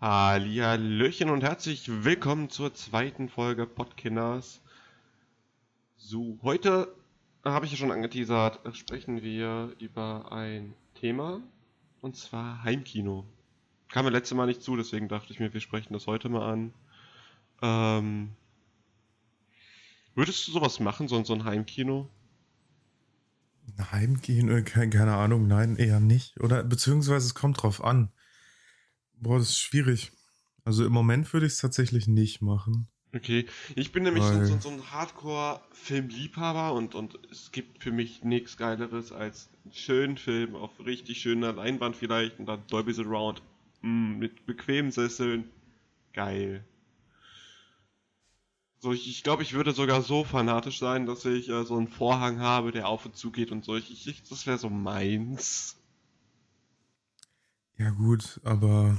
Hallihallöchen 0.00 1.28
und 1.28 1.42
herzlich 1.42 2.04
willkommen 2.04 2.50
zur 2.50 2.72
zweiten 2.72 3.28
Folge 3.28 3.66
Podkinners. 3.66 4.60
So, 5.96 6.38
heute 6.42 6.94
habe 7.44 7.66
ich 7.66 7.72
ja 7.72 7.78
schon 7.78 7.90
angeteasert, 7.90 8.60
sprechen 8.76 9.22
wir 9.22 9.74
über 9.80 10.30
ein 10.30 10.74
Thema 10.94 11.40
und 12.00 12.14
zwar 12.14 12.62
Heimkino. 12.62 13.24
Kam 13.88 14.04
mir 14.04 14.12
letztes 14.12 14.36
Mal 14.36 14.46
nicht 14.46 14.62
zu, 14.62 14.76
deswegen 14.76 15.08
dachte 15.08 15.32
ich 15.32 15.40
mir, 15.40 15.52
wir 15.52 15.60
sprechen 15.60 15.94
das 15.94 16.06
heute 16.06 16.28
mal 16.28 16.48
an. 16.48 16.72
Ähm, 17.60 18.36
würdest 20.14 20.46
du 20.46 20.52
sowas 20.52 20.78
machen, 20.78 21.08
so, 21.08 21.24
so 21.24 21.34
ein 21.34 21.42
Heimkino? 21.42 22.08
Heimkino, 23.90 24.62
keine 24.62 25.16
Ahnung, 25.16 25.48
nein, 25.48 25.74
eher 25.74 25.98
nicht. 25.98 26.38
Oder 26.38 26.62
beziehungsweise 26.62 27.26
es 27.26 27.34
kommt 27.34 27.60
drauf 27.60 27.82
an. 27.82 28.12
Boah, 29.20 29.38
das 29.38 29.50
ist 29.50 29.60
schwierig. 29.60 30.12
Also 30.64 30.84
im 30.84 30.92
Moment 30.92 31.32
würde 31.32 31.46
ich 31.46 31.52
es 31.52 31.58
tatsächlich 31.60 32.06
nicht 32.06 32.42
machen. 32.42 32.88
Okay, 33.14 33.46
ich 33.74 33.90
bin 33.90 34.02
nämlich 34.02 34.22
so, 34.22 34.44
so, 34.44 34.60
so 34.60 34.68
ein 34.68 34.90
Hardcore-Filmliebhaber 34.90 36.74
und, 36.74 36.94
und 36.94 37.18
es 37.30 37.52
gibt 37.52 37.82
für 37.82 37.90
mich 37.90 38.22
nichts 38.22 38.58
Geileres 38.58 39.12
als 39.12 39.48
einen 39.64 39.72
schönen 39.72 40.16
Film 40.18 40.54
auf 40.54 40.70
richtig 40.84 41.22
schöner 41.22 41.54
Leinwand 41.54 41.96
vielleicht 41.96 42.38
und 42.38 42.46
dann 42.46 42.66
Dolby 42.66 42.92
Surround 42.92 43.42
mm, 43.80 44.18
mit 44.18 44.44
bequemen 44.44 44.92
Sesseln. 44.92 45.48
Geil. 46.12 46.66
So, 48.80 48.92
ich, 48.92 49.08
ich 49.08 49.22
glaube, 49.22 49.42
ich 49.42 49.54
würde 49.54 49.72
sogar 49.72 50.02
so 50.02 50.22
fanatisch 50.22 50.78
sein, 50.78 51.06
dass 51.06 51.24
ich 51.24 51.48
äh, 51.48 51.64
so 51.64 51.76
einen 51.76 51.88
Vorhang 51.88 52.40
habe, 52.40 52.72
der 52.72 52.88
auf 52.88 53.06
und 53.06 53.16
zu 53.16 53.32
geht 53.32 53.50
und 53.50 53.64
so. 53.64 53.74
Ich, 53.74 54.06
ich 54.06 54.22
das 54.24 54.46
wäre 54.46 54.58
so 54.58 54.68
meins. 54.68 55.76
Ja, 57.78 57.90
gut, 57.90 58.40
aber 58.44 58.98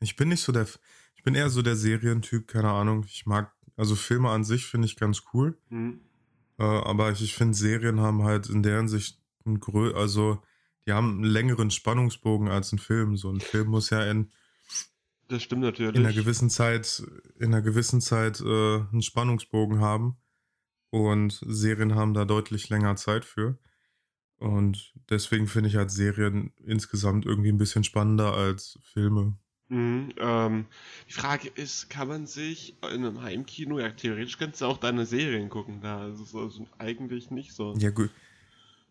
ich 0.00 0.16
bin 0.16 0.28
nicht 0.28 0.42
so 0.42 0.52
der. 0.52 0.66
Ich 1.14 1.22
bin 1.22 1.34
eher 1.34 1.50
so 1.50 1.60
der 1.60 1.76
Serientyp, 1.76 2.48
keine 2.48 2.70
Ahnung. 2.70 3.04
Ich 3.06 3.26
mag, 3.26 3.52
also 3.76 3.94
Filme 3.94 4.30
an 4.30 4.42
sich 4.42 4.66
finde 4.66 4.86
ich 4.86 4.96
ganz 4.96 5.22
cool. 5.34 5.58
Mhm. 5.68 6.00
Äh, 6.58 6.62
aber 6.62 7.12
ich, 7.12 7.22
ich 7.22 7.34
finde, 7.34 7.54
Serien 7.54 8.00
haben 8.00 8.22
halt 8.22 8.48
in 8.48 8.62
der 8.62 8.78
Hinsicht 8.78 9.20
ein 9.44 9.60
grö 9.60 9.92
also 9.94 10.42
die 10.86 10.92
haben 10.92 11.16
einen 11.16 11.24
längeren 11.24 11.70
Spannungsbogen 11.70 12.48
als 12.48 12.72
ein 12.72 12.78
Film. 12.78 13.16
So 13.16 13.30
ein 13.30 13.40
Film 13.40 13.68
muss 13.68 13.90
ja 13.90 14.04
in 14.04 14.30
das 15.30 15.44
stimmt 15.44 15.62
natürlich. 15.62 15.94
In 15.94 16.04
einer 16.04 16.14
gewissen 16.14 16.50
Zeit, 16.50 17.04
in 17.38 17.54
einer 17.54 17.62
gewissen 17.62 18.00
Zeit 18.00 18.40
äh, 18.40 18.80
einen 18.80 19.02
Spannungsbogen 19.02 19.78
haben. 19.80 20.16
Und 20.90 21.40
Serien 21.46 21.94
haben 21.94 22.14
da 22.14 22.24
deutlich 22.24 22.68
länger 22.68 22.96
Zeit 22.96 23.24
für. 23.24 23.56
Und 24.38 24.92
deswegen 25.08 25.46
finde 25.46 25.68
ich 25.68 25.76
halt 25.76 25.92
Serien 25.92 26.52
insgesamt 26.64 27.26
irgendwie 27.26 27.50
ein 27.52 27.58
bisschen 27.58 27.84
spannender 27.84 28.34
als 28.34 28.80
Filme. 28.82 29.38
Mhm, 29.70 30.12
ähm, 30.18 30.66
die 31.08 31.12
Frage 31.12 31.48
ist, 31.48 31.88
kann 31.90 32.08
man 32.08 32.26
sich 32.26 32.74
in 32.82 33.04
einem 33.04 33.22
Heimkino, 33.22 33.78
ja 33.78 33.90
theoretisch 33.90 34.36
kannst 34.36 34.60
du 34.60 34.66
auch 34.66 34.78
deine 34.78 35.06
Serien 35.06 35.48
gucken, 35.48 35.80
da 35.80 36.08
ist 36.08 36.18
es 36.18 36.34
also 36.34 36.66
eigentlich 36.78 37.30
nicht 37.30 37.52
so. 37.52 37.74
Ja 37.78 37.90
gut, 37.90 38.10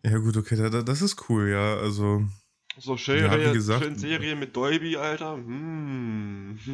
ja 0.02 0.16
gut, 0.16 0.38
okay, 0.38 0.56
da, 0.56 0.82
das 0.82 1.02
ist 1.02 1.28
cool, 1.28 1.50
ja, 1.50 1.76
also 1.76 2.26
so 2.78 2.96
schön, 2.96 3.24
ja, 3.24 3.38
wie 3.38 3.52
gesagt, 3.52 3.84
schön 3.84 3.98
Serie 3.98 4.34
mit 4.36 4.56
Dolby, 4.56 4.96
Alter. 4.96 5.34
Hm. 5.34 6.58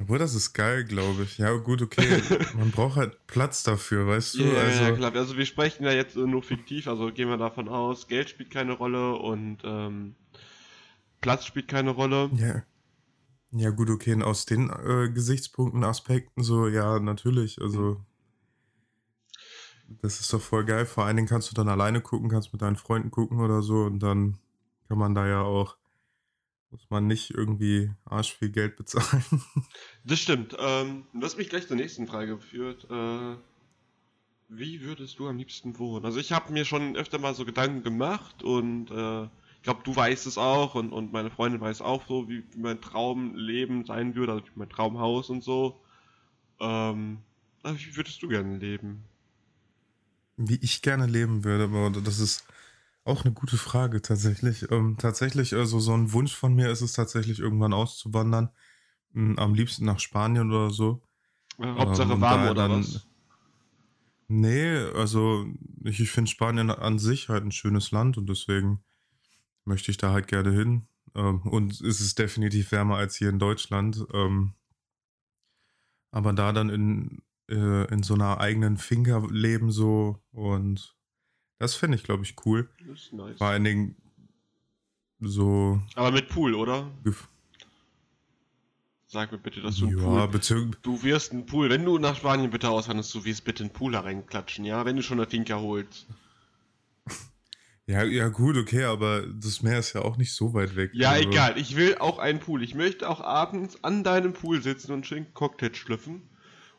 Obwohl, 0.00 0.18
das 0.18 0.34
ist 0.34 0.54
geil, 0.54 0.84
glaube 0.84 1.24
ich. 1.24 1.36
Ja, 1.36 1.52
gut, 1.56 1.82
okay. 1.82 2.22
Man 2.56 2.70
braucht 2.70 2.96
halt 2.96 3.26
Platz 3.26 3.62
dafür, 3.64 4.06
weißt 4.06 4.38
du? 4.38 4.44
Ja, 4.44 4.60
also, 4.62 4.82
ja, 4.84 4.92
klar. 4.92 5.14
Also, 5.14 5.36
wir 5.36 5.44
sprechen 5.44 5.84
ja 5.84 5.92
jetzt 5.92 6.16
nur 6.16 6.42
fiktiv, 6.42 6.88
also 6.88 7.12
gehen 7.12 7.28
wir 7.28 7.36
davon 7.36 7.68
aus, 7.68 8.08
Geld 8.08 8.30
spielt 8.30 8.50
keine 8.50 8.72
Rolle 8.72 9.16
und 9.16 9.58
ähm, 9.62 10.14
Platz 11.20 11.44
spielt 11.44 11.68
keine 11.68 11.90
Rolle. 11.90 12.30
Ja. 12.34 12.62
Ja, 13.52 13.70
gut, 13.70 13.90
okay. 13.90 14.14
Und 14.14 14.22
aus 14.22 14.46
den 14.46 14.70
äh, 14.70 15.10
Gesichtspunkten, 15.10 15.82
Aspekten, 15.82 16.42
so, 16.42 16.68
ja, 16.68 17.00
natürlich. 17.00 17.60
Also, 17.60 18.00
das 19.88 20.20
ist 20.20 20.32
doch 20.32 20.40
voll 20.40 20.64
geil. 20.64 20.86
Vor 20.86 21.04
allen 21.04 21.16
Dingen 21.16 21.28
kannst 21.28 21.50
du 21.50 21.54
dann 21.54 21.68
alleine 21.68 22.00
gucken, 22.00 22.30
kannst 22.30 22.52
mit 22.52 22.62
deinen 22.62 22.76
Freunden 22.76 23.10
gucken 23.10 23.40
oder 23.40 23.62
so 23.62 23.82
und 23.84 23.98
dann 24.00 24.38
kann 24.88 24.98
man 24.98 25.14
da 25.14 25.26
ja 25.26 25.42
auch, 25.42 25.76
muss 26.70 26.86
man 26.90 27.08
nicht 27.08 27.30
irgendwie 27.30 27.90
arsch 28.04 28.36
viel 28.36 28.50
Geld 28.50 28.76
bezahlen. 28.76 29.24
Das 30.04 30.20
stimmt. 30.20 30.56
Ähm, 30.58 31.04
was 31.12 31.36
mich 31.36 31.48
gleich 31.48 31.66
zur 31.66 31.76
nächsten 31.76 32.06
Frage 32.06 32.38
führt. 32.38 32.88
Äh, 32.90 33.36
wie 34.48 34.80
würdest 34.82 35.18
du 35.18 35.28
am 35.28 35.36
liebsten 35.36 35.78
wohnen? 35.78 36.04
Also 36.04 36.18
ich 36.18 36.32
habe 36.32 36.52
mir 36.52 36.64
schon 36.64 36.96
öfter 36.96 37.18
mal 37.18 37.34
so 37.34 37.44
Gedanken 37.44 37.82
gemacht 37.82 38.42
und 38.42 38.90
äh, 38.90 39.28
ich 39.60 39.64
glaube, 39.64 39.82
du 39.84 39.94
weißt 39.94 40.26
es 40.26 40.38
auch 40.38 40.74
und, 40.74 40.90
und 40.90 41.12
meine 41.12 41.30
Freundin 41.30 41.60
weiß 41.60 41.82
auch 41.82 42.06
so, 42.08 42.30
wie, 42.30 42.42
wie 42.54 42.60
mein 42.60 42.80
Traumleben 42.80 43.84
sein 43.84 44.14
würde, 44.14 44.32
also 44.32 44.46
wie 44.46 44.58
mein 44.58 44.70
Traumhaus 44.70 45.28
und 45.28 45.44
so. 45.44 45.82
Ähm, 46.60 47.18
wie 47.62 47.94
würdest 47.94 48.22
du 48.22 48.28
gerne 48.28 48.56
leben? 48.56 49.04
Wie 50.38 50.58
ich 50.62 50.80
gerne 50.80 51.04
leben 51.04 51.44
würde, 51.44 51.64
aber 51.64 51.90
das 51.90 52.20
ist 52.20 52.46
auch 53.04 53.26
eine 53.26 53.34
gute 53.34 53.58
Frage 53.58 54.00
tatsächlich. 54.00 54.70
Ähm, 54.70 54.96
tatsächlich, 54.98 55.54
also 55.54 55.78
so 55.78 55.92
ein 55.92 56.14
Wunsch 56.14 56.34
von 56.34 56.54
mir 56.54 56.70
ist 56.70 56.80
es 56.80 56.94
tatsächlich 56.94 57.38
irgendwann 57.38 57.74
auszuwandern. 57.74 58.48
Hm, 59.12 59.38
am 59.38 59.52
liebsten 59.52 59.84
nach 59.84 59.98
Spanien 59.98 60.50
oder 60.50 60.70
so. 60.70 61.02
Ja, 61.58 61.74
Hauptsache 61.74 62.14
ähm, 62.14 62.20
warm 62.22 62.48
oder 62.48 62.66
dann, 62.66 62.80
was? 62.80 63.06
Nee, 64.28 64.74
also 64.94 65.44
ich, 65.84 66.00
ich 66.00 66.10
finde 66.10 66.30
Spanien 66.30 66.70
an 66.70 66.98
sich 66.98 67.28
halt 67.28 67.44
ein 67.44 67.52
schönes 67.52 67.90
Land 67.90 68.16
und 68.16 68.26
deswegen 68.26 68.82
möchte 69.70 69.90
ich 69.90 69.96
da 69.96 70.12
halt 70.12 70.28
gerne 70.28 70.52
hin. 70.52 70.86
Ähm, 71.14 71.40
und 71.42 71.80
es 71.80 72.00
ist 72.00 72.18
definitiv 72.18 72.70
wärmer 72.72 72.96
als 72.96 73.16
hier 73.16 73.30
in 73.30 73.38
Deutschland. 73.38 74.04
Ähm, 74.12 74.52
aber 76.10 76.34
da 76.34 76.52
dann 76.52 76.68
in, 76.68 77.22
äh, 77.48 77.90
in 77.90 78.02
so 78.02 78.14
einer 78.14 78.38
eigenen 78.38 78.76
Finger 78.76 79.26
leben 79.30 79.70
so 79.70 80.20
und 80.32 80.94
das 81.60 81.74
finde 81.74 81.96
ich, 81.96 82.04
glaube 82.04 82.24
ich, 82.24 82.34
cool. 82.46 82.70
Das 82.88 83.00
ist 83.00 83.12
nice. 83.12 83.36
Vor 83.36 83.46
allen 83.48 83.64
Dingen 83.64 83.96
so. 85.20 85.80
Aber 85.94 86.10
mit 86.10 86.30
Pool, 86.30 86.54
oder? 86.54 86.90
Sag 89.06 89.30
mir 89.30 89.38
bitte, 89.38 89.60
dass 89.60 89.76
du 89.76 89.88
einen 89.88 89.98
ja, 89.98 90.26
Pool. 90.26 90.70
Du 90.80 91.02
wirst 91.02 91.32
einen 91.32 91.44
Pool. 91.44 91.68
Wenn 91.68 91.84
du 91.84 91.98
nach 91.98 92.16
Spanien 92.16 92.50
bitte 92.50 92.70
auswanderst, 92.70 93.14
du 93.14 93.24
wirst 93.24 93.44
bitte 93.44 93.62
einen 93.62 93.72
Pool 93.72 93.92
da 93.92 94.00
reinklatschen, 94.00 94.64
ja? 94.64 94.86
Wenn 94.86 94.96
du 94.96 95.02
schon 95.02 95.20
eine 95.20 95.28
Finca 95.28 95.58
holst. 95.58 96.06
Ja, 97.86 98.04
ja, 98.04 98.28
gut, 98.28 98.56
okay, 98.56 98.84
aber 98.84 99.26
das 99.26 99.62
Meer 99.62 99.78
ist 99.78 99.94
ja 99.94 100.02
auch 100.02 100.16
nicht 100.16 100.32
so 100.32 100.54
weit 100.54 100.76
weg. 100.76 100.90
Ja, 100.94 101.10
also. 101.10 101.28
egal. 101.28 101.58
Ich 101.58 101.74
will 101.74 101.98
auch 101.98 102.18
einen 102.18 102.38
Pool. 102.38 102.62
Ich 102.62 102.74
möchte 102.74 103.08
auch 103.08 103.20
abends 103.20 103.82
an 103.82 104.04
deinem 104.04 104.32
Pool 104.32 104.62
sitzen 104.62 104.92
und 104.92 105.06
schön 105.06 105.34
Cocktail 105.34 105.74
schlüpfen 105.74 106.22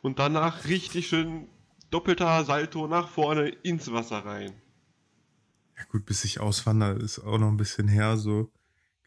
und 0.00 0.18
danach 0.18 0.64
richtig 0.64 1.08
schön 1.08 1.48
doppelter 1.90 2.44
Salto 2.44 2.86
nach 2.86 3.08
vorne 3.08 3.48
ins 3.48 3.92
Wasser 3.92 4.24
rein. 4.24 4.52
Ja 5.76 5.84
gut, 5.90 6.06
bis 6.06 6.24
ich 6.24 6.40
auswandere, 6.40 6.98
ist 6.98 7.18
auch 7.18 7.38
noch 7.38 7.48
ein 7.48 7.56
bisschen 7.56 7.88
her, 7.88 8.16
so. 8.16 8.50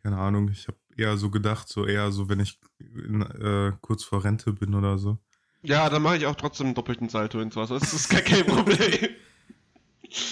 Keine 0.03 0.17
Ahnung, 0.17 0.49
ich 0.49 0.67
habe 0.67 0.77
eher 0.95 1.17
so 1.17 1.29
gedacht, 1.29 1.67
so 1.67 1.85
eher 1.85 2.11
so, 2.11 2.29
wenn 2.29 2.39
ich 2.39 2.59
in, 2.79 3.21
äh, 3.21 3.71
kurz 3.81 4.03
vor 4.03 4.23
Rente 4.23 4.53
bin 4.53 4.75
oder 4.75 4.97
so. 4.97 5.17
Ja, 5.63 5.89
dann 5.89 6.03
mache 6.03 6.17
ich 6.17 6.27
auch 6.27 6.35
trotzdem 6.35 6.67
einen 6.67 6.75
doppelten 6.75 7.09
Salto 7.09 7.39
ins 7.39 7.55
Wasser. 7.55 7.79
Das 7.79 7.93
ist 7.93 8.09
gar 8.09 8.21
kein 8.21 8.45
Problem. 8.45 9.09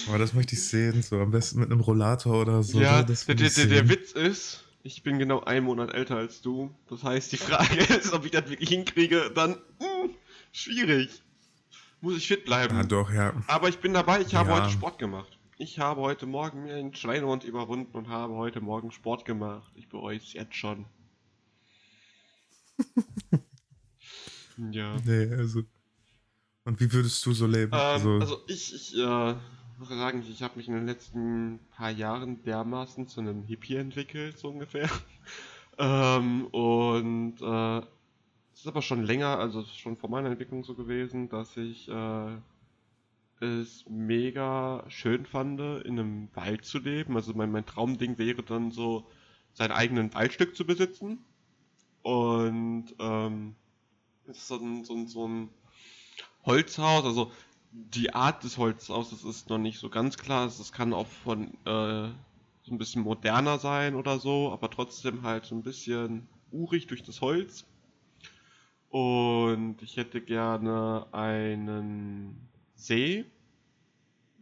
Aber 0.08 0.18
das 0.18 0.32
möchte 0.32 0.54
ich 0.54 0.62
sehen, 0.62 1.02
so 1.02 1.18
am 1.18 1.30
besten 1.30 1.60
mit 1.60 1.70
einem 1.70 1.80
Rollator 1.80 2.40
oder 2.40 2.62
so. 2.62 2.80
Ja, 2.80 3.02
ne? 3.02 3.06
der, 3.06 3.34
der, 3.34 3.66
der, 3.66 3.88
Witz 3.88 4.12
ist, 4.12 4.64
ich 4.82 5.02
bin 5.02 5.18
genau 5.18 5.40
einen 5.40 5.64
Monat 5.66 5.92
älter 5.92 6.16
als 6.16 6.42
du. 6.42 6.74
Das 6.88 7.02
heißt, 7.02 7.32
die 7.32 7.36
Frage 7.36 7.76
ist, 7.94 8.12
ob 8.12 8.24
ich 8.24 8.30
das 8.30 8.48
wirklich 8.48 8.68
hinkriege, 8.68 9.30
dann 9.34 9.50
mh, 9.50 9.58
hm, 9.80 10.10
schwierig. 10.52 11.22
Muss 12.00 12.16
ich 12.16 12.28
fit 12.28 12.44
bleiben. 12.44 12.76
Ja, 12.76 12.84
doch, 12.84 13.10
ja. 13.10 13.32
Aber 13.46 13.68
ich 13.68 13.78
bin 13.78 13.94
dabei, 13.94 14.20
ich 14.20 14.34
habe 14.34 14.50
ja. 14.50 14.60
heute 14.60 14.70
Sport 14.70 14.98
gemacht. 14.98 15.38
Ich 15.56 15.78
habe 15.78 16.00
heute 16.00 16.26
Morgen 16.26 16.64
mir 16.64 16.74
einen 16.74 16.94
Schweinehund 16.94 17.44
überwunden 17.44 17.96
und 17.96 18.08
habe 18.08 18.34
heute 18.34 18.60
Morgen 18.60 18.90
Sport 18.90 19.24
gemacht. 19.24 19.72
Ich 19.76 19.88
bereue 19.88 20.16
es 20.16 20.32
jetzt 20.32 20.56
schon. 20.56 20.84
ja. 24.72 24.96
Nee, 25.04 25.32
also. 25.32 25.62
Und 26.64 26.80
wie 26.80 26.92
würdest 26.92 27.24
du 27.24 27.32
so 27.32 27.46
leben? 27.46 27.72
Ähm, 27.72 27.80
also, 27.80 28.18
also, 28.18 28.42
ich, 28.48 28.74
ich 28.74 28.98
äh, 28.98 29.34
muss 29.78 29.88
sagen, 29.88 30.24
ich 30.28 30.42
habe 30.42 30.56
mich 30.56 30.68
in 30.68 30.74
den 30.74 30.86
letzten 30.86 31.58
paar 31.76 31.90
Jahren 31.90 32.42
dermaßen 32.44 33.08
zu 33.08 33.20
einem 33.20 33.42
Hippie 33.42 33.76
entwickelt, 33.76 34.38
so 34.38 34.48
ungefähr. 34.48 34.88
ähm, 35.78 36.46
und 36.46 37.40
äh, 37.40 37.78
es 38.52 38.60
ist 38.60 38.66
aber 38.66 38.82
schon 38.82 39.04
länger, 39.04 39.38
also 39.38 39.64
schon 39.64 39.96
vor 39.96 40.10
meiner 40.10 40.30
Entwicklung 40.30 40.64
so 40.64 40.74
gewesen, 40.74 41.28
dass 41.28 41.56
ich 41.56 41.88
äh, 41.88 42.36
es 43.40 43.84
mega 43.88 44.84
schön 44.88 45.26
fand, 45.26 45.60
in 45.60 45.98
einem 45.98 46.28
Wald 46.34 46.64
zu 46.64 46.78
leben. 46.78 47.16
Also 47.16 47.34
mein, 47.34 47.50
mein 47.50 47.66
Traumding 47.66 48.18
wäre 48.18 48.42
dann 48.42 48.70
so, 48.70 49.06
sein 49.54 49.70
eigenen 49.70 50.12
Waldstück 50.14 50.56
zu 50.56 50.66
besitzen. 50.66 51.24
Und 52.02 52.94
ähm, 52.98 53.54
es 54.26 54.38
ist 54.38 54.48
so 54.48 54.56
ein, 54.56 54.84
so 54.84 54.94
ein, 54.94 55.08
so 55.08 55.26
ein 55.26 55.48
Holzhaus, 56.44 57.04
also 57.04 57.32
die 57.74 58.14
Art 58.14 58.44
des 58.44 58.56
Holzhauses 58.56 59.24
ist 59.24 59.50
noch 59.50 59.58
nicht 59.58 59.80
so 59.80 59.88
ganz 59.90 60.16
klar. 60.16 60.46
Es 60.46 60.72
kann 60.72 60.92
auch 60.92 61.08
von 61.08 61.48
äh, 61.64 62.08
so 62.62 62.72
ein 62.72 62.78
bisschen 62.78 63.02
moderner 63.02 63.58
sein 63.58 63.96
oder 63.96 64.20
so, 64.20 64.52
aber 64.52 64.70
trotzdem 64.70 65.22
halt 65.22 65.44
so 65.44 65.56
ein 65.56 65.62
bisschen 65.62 66.28
urig 66.52 66.86
durch 66.86 67.02
das 67.02 67.20
Holz. 67.20 67.66
Und 68.90 69.82
ich 69.82 69.96
hätte 69.96 70.20
gerne 70.20 71.08
einen 71.10 72.48
See, 72.76 73.24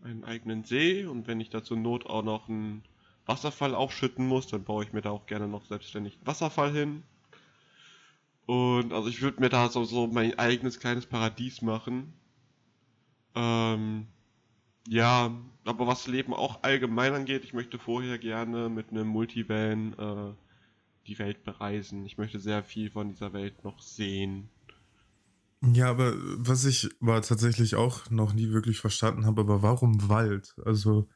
einen 0.05 0.25
eigenen 0.25 0.65
See. 0.65 1.07
Und 1.07 1.27
wenn 1.27 1.41
ich 1.41 1.49
da 1.49 1.65
zur 1.65 1.79
Not 1.79 2.05
auch 2.05 2.23
noch 2.23 2.51
einen 2.51 2.83
Wasserfall 3.25 3.75
aufschütten 3.75 4.27
muss, 4.27 4.47
dann 4.49 4.65
baue 4.65 4.85
ich 4.85 4.93
mir 4.93 5.01
da 5.01 5.11
auch 5.11 5.25
gerne 5.25 5.49
noch 5.49 5.65
selbstständig 5.65 6.17
einen 6.17 6.27
Wasserfall 6.27 6.73
hin. 6.73 7.03
Und 8.45 8.93
also 8.93 9.09
ich 9.09 9.23
würde 9.23 9.41
mir 9.41 9.49
da 9.49 9.71
so, 9.71 9.85
so 9.85 10.07
mein 10.07 10.39
eigenes 10.39 10.81
kleines 10.81 11.07
Paradies 11.07 11.63
machen. 11.63 12.13
Ähm, 13.35 14.07
ja, 14.89 15.31
aber 15.65 15.87
was 15.87 16.07
Leben 16.07 16.35
auch 16.35 16.63
allgemein 16.63 17.15
angeht, 17.15 17.45
ich 17.45 17.53
möchte 17.53 17.79
vorher 17.79 18.19
gerne 18.19 18.69
mit 18.69 18.91
einem 18.91 19.07
Multivan 19.07 19.93
äh, 19.99 20.35
die 21.07 21.19
Welt 21.19 21.45
bereisen. 21.45 22.05
Ich 22.05 22.19
möchte 22.19 22.41
sehr 22.41 22.63
viel 22.63 22.91
von 22.91 23.09
dieser 23.09 23.33
Welt 23.33 23.65
noch 23.65 23.81
sehen. 23.81 24.49
Ja, 25.63 25.91
aber 25.91 26.15
was 26.17 26.65
ich 26.65 26.91
aber 27.01 27.23
tatsächlich 27.23 27.77
auch 27.77 28.11
noch 28.11 28.33
nie 28.33 28.51
wirklich 28.51 28.81
verstanden 28.81 29.27
habe, 29.27 29.43
aber 29.43 29.63
warum 29.63 30.09
Wald? 30.09 30.57
Also, 30.65 31.09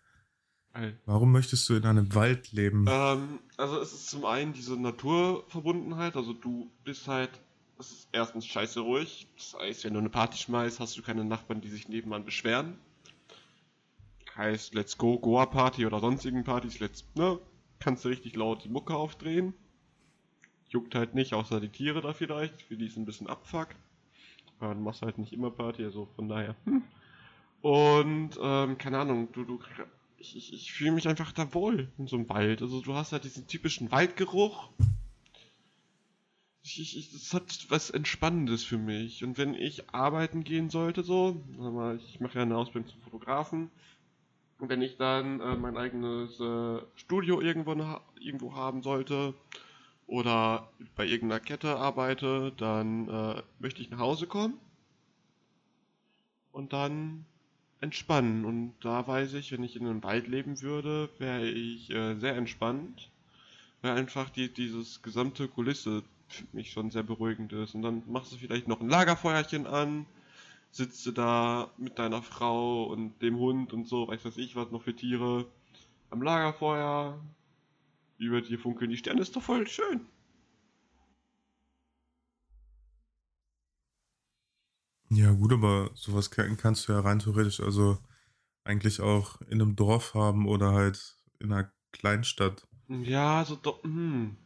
warum 1.05 1.33
möchtest 1.33 1.69
du 1.69 1.75
in 1.75 1.85
einem 1.85 2.15
Wald 2.15 2.53
leben? 2.53 2.87
Ähm, 2.89 3.41
also 3.57 3.81
es 3.81 3.93
ist 3.93 4.09
zum 4.09 4.25
einen 4.25 4.53
diese 4.53 4.81
Naturverbundenheit, 4.81 6.15
also 6.15 6.33
du 6.33 6.71
bist 6.85 7.09
halt, 7.09 7.31
es 7.79 7.91
ist 7.91 8.09
erstens 8.13 8.47
scheiße 8.47 8.81
ruhig, 8.81 9.27
das 9.37 9.57
heißt, 9.59 9.85
wenn 9.85 9.95
du 9.95 10.01
eine 10.01 10.11
Party 10.11 10.39
schmeißt, 10.39 10.81
hast 10.81 10.97
du 10.97 11.03
keine 11.03 11.25
Nachbarn, 11.25 11.61
die 11.61 11.69
sich 11.69 11.89
nebenan 11.89 12.25
beschweren. 12.25 12.79
Heißt, 14.37 14.75
let's 14.75 14.99
go, 14.99 15.19
Goa 15.19 15.47
Party 15.47 15.87
oder 15.87 16.01
sonstigen 16.01 16.45
Partys, 16.45 16.79
let's, 16.79 17.05
ne, 17.15 17.39
kannst 17.79 18.05
du 18.05 18.09
richtig 18.09 18.37
laut 18.37 18.65
die 18.65 18.69
Mucke 18.69 18.95
aufdrehen. 18.95 19.55
Juckt 20.69 20.95
halt 20.95 21.15
nicht, 21.15 21.33
außer 21.33 21.61
die 21.61 21.69
Tiere 21.69 22.01
da 22.01 22.13
vielleicht, 22.13 22.63
für 22.63 22.77
die 22.77 22.87
ist 22.87 22.97
ein 22.97 23.07
bisschen 23.07 23.29
Abfuck. 23.29 23.69
Aber 24.59 24.75
du 24.75 24.81
machst 24.81 25.03
halt 25.03 25.19
nicht 25.19 25.33
immer 25.33 25.51
Party, 25.51 25.85
also 25.85 26.09
von 26.17 26.29
daher. 26.29 26.57
Hm. 26.65 26.83
Und, 27.63 28.31
ähm, 28.41 28.79
keine 28.79 28.99
Ahnung, 28.99 29.29
du, 29.33 29.45
du, 29.45 29.61
ich, 30.19 30.37
ich, 30.37 30.53
ich 30.53 30.73
fühle 30.73 30.93
mich 30.93 31.09
einfach 31.09 31.33
da 31.33 31.53
wohl 31.55 31.91
in 31.99 32.07
so 32.07 32.17
einem 32.17 32.29
Wald. 32.29 32.63
Also 32.63 32.81
du 32.81 32.95
hast 32.95 33.13
halt 33.13 33.25
diesen 33.25 33.47
typischen 33.47 33.91
Waldgeruch. 33.91 34.71
Ich, 36.69 36.97
ich, 36.97 37.13
das 37.13 37.33
hat 37.33 37.67
was 37.69 37.91
Entspannendes 37.91 38.65
für 38.65 38.77
mich. 38.77 39.23
Und 39.23 39.39
wenn 39.39 39.55
ich 39.55 39.89
arbeiten 39.91 40.43
gehen 40.43 40.69
sollte, 40.69 41.05
so, 41.05 41.41
ich 42.05 42.19
mache 42.19 42.39
ja 42.39 42.43
eine 42.43 42.57
Ausbildung 42.57 42.91
zum 42.91 43.01
Fotografen, 43.03 43.71
wenn 44.59 44.83
ich 44.83 44.97
dann 44.97 45.41
äh, 45.41 45.55
mein 45.55 45.77
eigenes 45.77 46.41
äh, 46.41 46.81
Studio 46.97 47.41
irgendwo, 47.41 47.73
irgendwo 48.19 48.57
haben 48.57 48.83
sollte 48.83 49.35
oder 50.09 50.69
bei 50.97 51.07
irgendeiner 51.07 51.41
Kette 51.41 51.77
arbeite, 51.77 52.53
dann 52.57 53.09
äh, 53.09 53.43
möchte 53.61 53.81
ich 53.81 53.91
nach 53.91 53.99
Hause 53.99 54.27
kommen 54.27 54.59
und 56.51 56.73
dann 56.73 57.27
entspannen. 57.81 58.45
Und 58.45 58.75
da 58.81 59.07
weiß 59.07 59.35
ich, 59.35 59.53
wenn 59.53 59.63
ich 59.63 59.77
in 59.77 59.87
einem 59.87 60.03
Wald 60.03 60.27
leben 60.27 60.61
würde, 60.63 61.11
wäre 61.19 61.47
ich 61.47 61.91
äh, 61.91 62.17
sehr 62.17 62.35
entspannt, 62.35 63.11
weil 63.83 63.93
einfach 63.93 64.31
die, 64.31 64.53
dieses 64.53 65.03
gesamte 65.03 65.47
Kulisse 65.47 66.03
für 66.29 66.47
mich 66.53 66.71
schon 66.73 66.91
sehr 66.91 67.03
beruhigend 67.03 67.53
ist. 67.53 67.75
Und 67.75 67.83
dann 67.83 68.03
machst 68.07 68.33
du 68.33 68.37
vielleicht 68.37 68.69
noch 68.69 68.81
ein 68.81 68.89
Lagerfeuerchen 68.89 69.67
an, 69.67 70.07
sitzt 70.71 71.07
du 71.07 71.13
da 71.13 71.71
mit 71.79 71.99
deiner 71.99 72.23
Frau 72.23 72.85
und 72.85 73.21
dem 73.23 73.39
Hund 73.39 73.73
und 73.73 73.87
so, 73.87 74.09
weiß 74.09 74.25
was 74.25 74.37
ich, 74.37 74.57
was 74.57 74.71
noch 74.71 74.83
für 74.83 74.95
Tiere 74.95 75.47
am 76.11 76.23
Lagerfeuer, 76.23 77.21
über 78.19 78.41
dir 78.41 78.59
funkeln 78.59 78.91
die 78.91 78.97
Sterne, 78.97 79.21
ist 79.21 79.37
doch 79.37 79.43
voll 79.43 79.67
schön. 79.67 80.07
Ja, 85.09 85.33
gut, 85.33 85.53
aber 85.53 85.91
sowas 85.95 86.31
kannst 86.31 86.89
du 86.89 86.93
ja 86.93 87.01
rein 87.01 87.21
theoretisch 87.21 87.61
also 87.61 87.99
eigentlich 88.65 89.01
auch 89.01 89.41
in 89.43 89.63
einem 89.63 89.77
Dorf 89.77 90.15
haben 90.15 90.49
oder 90.49 90.73
halt 90.73 91.17
in 91.39 91.53
einer 91.53 91.71
Kleinstadt. 91.93 92.67
Ja, 92.89 93.45
so, 93.45 93.59
hm. 93.83 94.37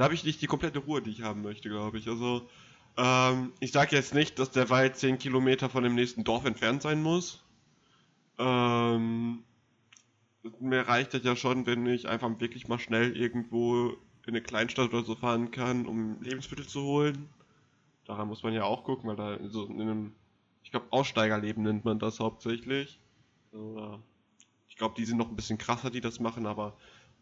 Da 0.00 0.04
habe 0.04 0.14
ich 0.14 0.24
nicht 0.24 0.40
die 0.40 0.46
komplette 0.46 0.78
Ruhe, 0.78 1.02
die 1.02 1.10
ich 1.10 1.20
haben 1.20 1.42
möchte, 1.42 1.68
glaube 1.68 1.98
ich. 1.98 2.08
Also, 2.08 2.48
ähm, 2.96 3.52
ich 3.60 3.70
sage 3.70 3.94
jetzt 3.94 4.14
nicht, 4.14 4.38
dass 4.38 4.50
der 4.50 4.70
Wald 4.70 4.96
10 4.96 5.18
Kilometer 5.18 5.68
von 5.68 5.84
dem 5.84 5.94
nächsten 5.94 6.24
Dorf 6.24 6.46
entfernt 6.46 6.80
sein 6.80 7.02
muss. 7.02 7.44
Ähm, 8.38 9.44
mir 10.58 10.88
reicht 10.88 11.12
das 11.12 11.22
ja 11.22 11.36
schon, 11.36 11.66
wenn 11.66 11.84
ich 11.84 12.08
einfach 12.08 12.30
wirklich 12.40 12.66
mal 12.66 12.78
schnell 12.78 13.14
irgendwo 13.14 13.90
in 14.24 14.28
eine 14.28 14.40
Kleinstadt 14.40 14.88
oder 14.88 15.04
so 15.04 15.16
fahren 15.16 15.50
kann, 15.50 15.84
um 15.84 16.16
Lebensmittel 16.22 16.66
zu 16.66 16.82
holen. 16.82 17.28
Daran 18.06 18.28
muss 18.28 18.42
man 18.42 18.54
ja 18.54 18.64
auch 18.64 18.84
gucken, 18.84 19.06
weil 19.10 19.16
da 19.16 19.38
so 19.50 19.66
in 19.66 19.82
einem, 19.82 20.14
ich 20.62 20.70
glaube, 20.70 20.86
Aussteigerleben 20.88 21.62
nennt 21.62 21.84
man 21.84 21.98
das 21.98 22.20
hauptsächlich. 22.20 22.98
Oder 23.52 24.00
ich 24.66 24.76
glaube, 24.76 24.94
die 24.96 25.04
sind 25.04 25.18
noch 25.18 25.28
ein 25.28 25.36
bisschen 25.36 25.58
krasser, 25.58 25.90
die 25.90 26.00
das 26.00 26.20
machen, 26.20 26.46
aber 26.46 26.74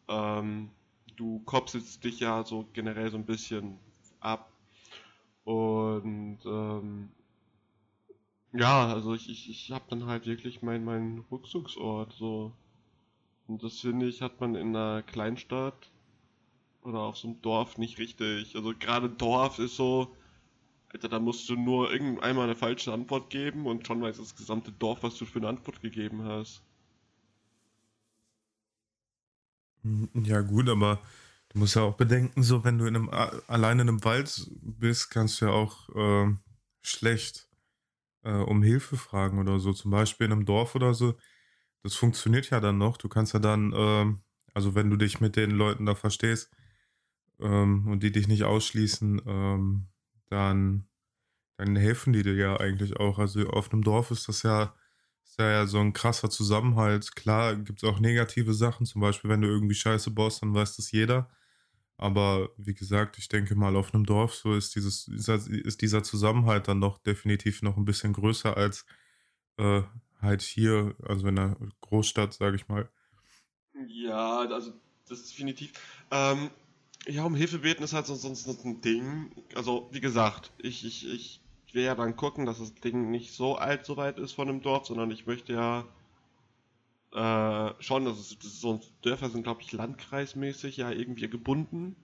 ähm, 0.06 0.70
du 1.18 1.40
kopselst 1.44 2.04
dich 2.04 2.20
ja 2.20 2.44
so 2.44 2.66
generell 2.72 3.10
so 3.10 3.18
ein 3.18 3.26
bisschen 3.26 3.78
ab. 4.20 4.52
Und 5.44 6.40
ähm, 6.46 7.10
ja, 8.52 8.92
also 8.92 9.14
ich, 9.14 9.28
ich, 9.30 9.48
ich 9.50 9.70
habe 9.72 9.84
dann 9.88 10.04
halt 10.06 10.26
wirklich 10.26 10.60
meinen 10.62 10.84
mein 10.84 11.24
Rückzugsort 11.30 12.12
so. 12.12 12.52
Und 13.48 13.62
das 13.64 13.80
finde 13.80 14.08
ich, 14.08 14.22
hat 14.22 14.40
man 14.40 14.54
in 14.56 14.76
einer 14.76 15.02
Kleinstadt 15.02 15.90
oder 16.82 17.00
auf 17.00 17.16
so 17.18 17.28
einem 17.28 17.42
Dorf 17.42 17.78
nicht 17.78 17.98
richtig. 17.98 18.56
Also 18.56 18.74
gerade 18.78 19.10
Dorf 19.10 19.58
ist 19.60 19.76
so, 19.76 20.16
Alter, 20.92 21.08
da 21.08 21.20
musst 21.20 21.48
du 21.50 21.56
nur 21.56 21.92
irgendeinmal 21.92 22.44
eine 22.46 22.56
falsche 22.56 22.92
Antwort 22.92 23.30
geben 23.30 23.66
und 23.66 23.86
schon 23.86 24.02
weiß 24.02 24.18
das 24.18 24.36
gesamte 24.36 24.72
Dorf, 24.72 25.02
was 25.04 25.18
du 25.18 25.26
für 25.26 25.40
eine 25.40 25.48
Antwort 25.48 25.80
gegeben 25.82 26.24
hast. 26.24 26.62
Hm, 29.77 29.77
ja, 30.14 30.40
gut, 30.40 30.68
aber 30.68 31.00
du 31.50 31.58
musst 31.58 31.76
ja 31.76 31.82
auch 31.82 31.96
bedenken, 31.96 32.42
so 32.42 32.64
wenn 32.64 32.78
du 32.78 32.86
in 32.86 32.96
einem, 32.96 33.10
alleine 33.46 33.82
in 33.82 33.88
einem 33.88 34.04
Wald 34.04 34.50
bist, 34.62 35.10
kannst 35.10 35.40
du 35.40 35.46
ja 35.46 35.52
auch 35.52 35.88
äh, 35.94 36.34
schlecht 36.82 37.48
äh, 38.24 38.32
um 38.32 38.62
Hilfe 38.62 38.96
fragen 38.96 39.38
oder 39.38 39.58
so. 39.60 39.72
Zum 39.72 39.90
Beispiel 39.90 40.26
in 40.26 40.32
einem 40.32 40.44
Dorf 40.44 40.74
oder 40.74 40.94
so 40.94 41.14
das 41.82 41.94
funktioniert 41.94 42.50
ja 42.50 42.60
dann 42.60 42.78
noch. 42.78 42.96
Du 42.96 43.08
kannst 43.08 43.32
ja 43.34 43.40
dann, 43.40 43.72
ähm, 43.74 44.20
also 44.54 44.74
wenn 44.74 44.90
du 44.90 44.96
dich 44.96 45.20
mit 45.20 45.36
den 45.36 45.50
Leuten 45.50 45.86
da 45.86 45.94
verstehst 45.94 46.50
ähm, 47.40 47.86
und 47.88 48.02
die 48.02 48.12
dich 48.12 48.28
nicht 48.28 48.44
ausschließen, 48.44 49.22
ähm, 49.26 49.86
dann, 50.26 50.88
dann 51.56 51.76
helfen 51.76 52.12
die 52.12 52.22
dir 52.22 52.34
ja 52.34 52.56
eigentlich 52.58 52.98
auch. 52.98 53.18
Also 53.18 53.48
auf 53.48 53.72
einem 53.72 53.82
Dorf 53.82 54.10
ist 54.10 54.28
das 54.28 54.42
ja, 54.42 54.74
ist 55.38 55.44
ja, 55.44 55.66
so 55.66 55.78
ein 55.78 55.92
krasser 55.92 56.30
Zusammenhalt. 56.30 57.14
Klar 57.14 57.56
gibt 57.56 57.82
es 57.82 57.88
auch 57.88 58.00
negative 58.00 58.54
Sachen, 58.54 58.86
zum 58.86 59.00
Beispiel 59.00 59.30
wenn 59.30 59.40
du 59.40 59.48
irgendwie 59.48 59.74
Scheiße 59.74 60.10
baust, 60.10 60.42
dann 60.42 60.54
weiß 60.54 60.76
das 60.76 60.90
jeder. 60.92 61.30
Aber 61.96 62.50
wie 62.56 62.74
gesagt, 62.74 63.18
ich 63.18 63.28
denke 63.28 63.54
mal, 63.54 63.76
auf 63.76 63.94
einem 63.94 64.06
Dorf 64.06 64.34
so 64.34 64.54
ist 64.54 64.76
dieses, 64.76 65.08
ist 65.08 65.82
dieser 65.82 66.02
Zusammenhalt 66.02 66.68
dann 66.68 66.80
doch 66.80 66.98
definitiv 66.98 67.62
noch 67.62 67.76
ein 67.76 67.84
bisschen 67.84 68.12
größer 68.12 68.56
als 68.56 68.86
äh, 69.58 69.82
halt 70.20 70.42
hier, 70.42 70.94
also 71.02 71.26
in 71.28 71.38
einer 71.38 71.56
Großstadt, 71.80 72.34
sage 72.34 72.56
ich 72.56 72.68
mal. 72.68 72.88
Ja, 73.88 74.40
also 74.40 74.72
das 75.08 75.20
ist 75.20 75.30
definitiv. 75.30 75.72
Ähm, 76.10 76.50
ja, 77.06 77.24
um 77.24 77.34
Hilfe 77.34 77.60
beten 77.60 77.82
ist 77.82 77.92
halt 77.92 78.06
sonst 78.06 78.44
so 78.44 78.56
ein 78.64 78.80
Ding. 78.80 79.30
Also, 79.54 79.88
wie 79.92 80.00
gesagt, 80.00 80.52
ich, 80.58 80.84
ich, 80.84 81.08
ich 81.08 81.40
will 81.74 81.84
ja 81.84 81.94
dann 81.94 82.16
gucken, 82.16 82.46
dass 82.46 82.58
das 82.58 82.74
Ding 82.74 83.10
nicht 83.10 83.32
so 83.32 83.56
alt 83.56 83.84
so 83.84 83.96
weit 83.96 84.18
ist 84.18 84.32
von 84.32 84.48
dem 84.48 84.62
Dorf, 84.62 84.86
sondern 84.86 85.10
ich 85.10 85.26
möchte 85.26 85.52
ja 85.52 85.84
äh, 87.12 87.82
schon, 87.82 88.04
das 88.04 88.18
ist, 88.18 88.44
das 88.44 88.60
so 88.60 88.80
Dörfer 89.02 89.30
sind, 89.30 89.42
glaube 89.44 89.62
ich, 89.62 89.72
landkreismäßig 89.72 90.76
ja 90.76 90.90
irgendwie 90.90 91.28
gebunden. 91.28 91.96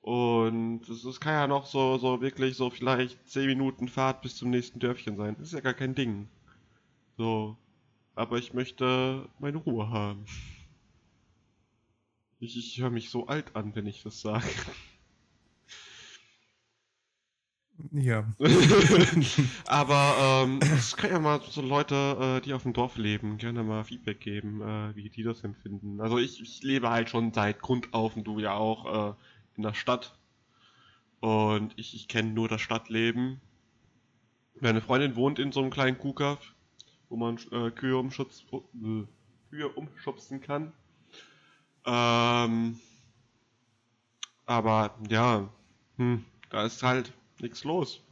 Und 0.00 0.86
es 0.88 1.18
kann 1.20 1.32
ja 1.32 1.46
noch 1.46 1.66
so, 1.66 1.96
so 1.96 2.20
wirklich 2.20 2.56
so 2.56 2.68
vielleicht 2.68 3.26
10 3.28 3.46
Minuten 3.46 3.88
Fahrt 3.88 4.20
bis 4.20 4.36
zum 4.36 4.50
nächsten 4.50 4.78
Dörfchen 4.78 5.16
sein. 5.16 5.34
Das 5.38 5.48
ist 5.48 5.54
ja 5.54 5.60
gar 5.60 5.74
kein 5.74 5.94
Ding. 5.94 6.28
So. 7.16 7.56
Aber 8.14 8.38
ich 8.38 8.52
möchte 8.52 9.28
meine 9.38 9.56
Ruhe 9.58 9.88
haben. 9.88 10.26
Ich, 12.38 12.56
ich 12.56 12.80
höre 12.80 12.90
mich 12.90 13.10
so 13.10 13.26
alt 13.26 13.56
an, 13.56 13.74
wenn 13.74 13.86
ich 13.86 14.02
das 14.02 14.20
sage. 14.20 14.46
Ja. 17.92 18.24
Aber 19.66 20.44
ähm, 20.44 20.60
es 20.62 20.96
kann 20.96 21.10
ja 21.10 21.18
mal 21.18 21.40
so 21.48 21.60
Leute, 21.60 22.38
äh, 22.38 22.40
die 22.40 22.54
auf 22.54 22.62
dem 22.62 22.72
Dorf 22.72 22.96
leben, 22.96 23.38
gerne 23.38 23.62
mal 23.62 23.84
Feedback 23.84 24.20
geben, 24.20 24.62
äh, 24.62 24.96
wie 24.96 25.10
die 25.10 25.22
das 25.22 25.44
empfinden. 25.44 26.00
Also 26.00 26.18
ich, 26.18 26.40
ich 26.40 26.62
lebe 26.62 26.90
halt 26.90 27.10
schon 27.10 27.32
seit 27.32 27.60
Grund 27.60 27.92
auf 27.92 28.16
und 28.16 28.24
du 28.24 28.38
ja 28.38 28.54
auch. 28.54 29.12
Äh, 29.12 29.14
in 29.56 29.62
der 29.62 29.74
Stadt. 29.74 30.16
Und 31.20 31.72
ich, 31.76 31.94
ich 31.94 32.08
kenne 32.08 32.30
nur 32.30 32.48
das 32.48 32.60
Stadtleben. 32.60 33.40
Meine 34.60 34.80
Freundin 34.80 35.16
wohnt 35.16 35.38
in 35.38 35.52
so 35.52 35.60
einem 35.60 35.70
kleinen 35.70 35.98
Kuhkaff, 35.98 36.54
wo 37.08 37.16
man 37.16 37.38
äh, 37.50 37.70
Kühe, 37.70 37.96
umschutz, 37.96 38.44
äh, 38.52 39.04
Kühe 39.50 39.68
umschubsen 39.68 40.40
kann. 40.40 40.72
Ähm, 41.86 42.78
Aber 44.46 44.94
ja, 45.08 45.48
hm, 45.96 46.24
da 46.50 46.64
ist 46.64 46.82
halt 46.82 47.12
nichts 47.40 47.64
los. 47.64 48.02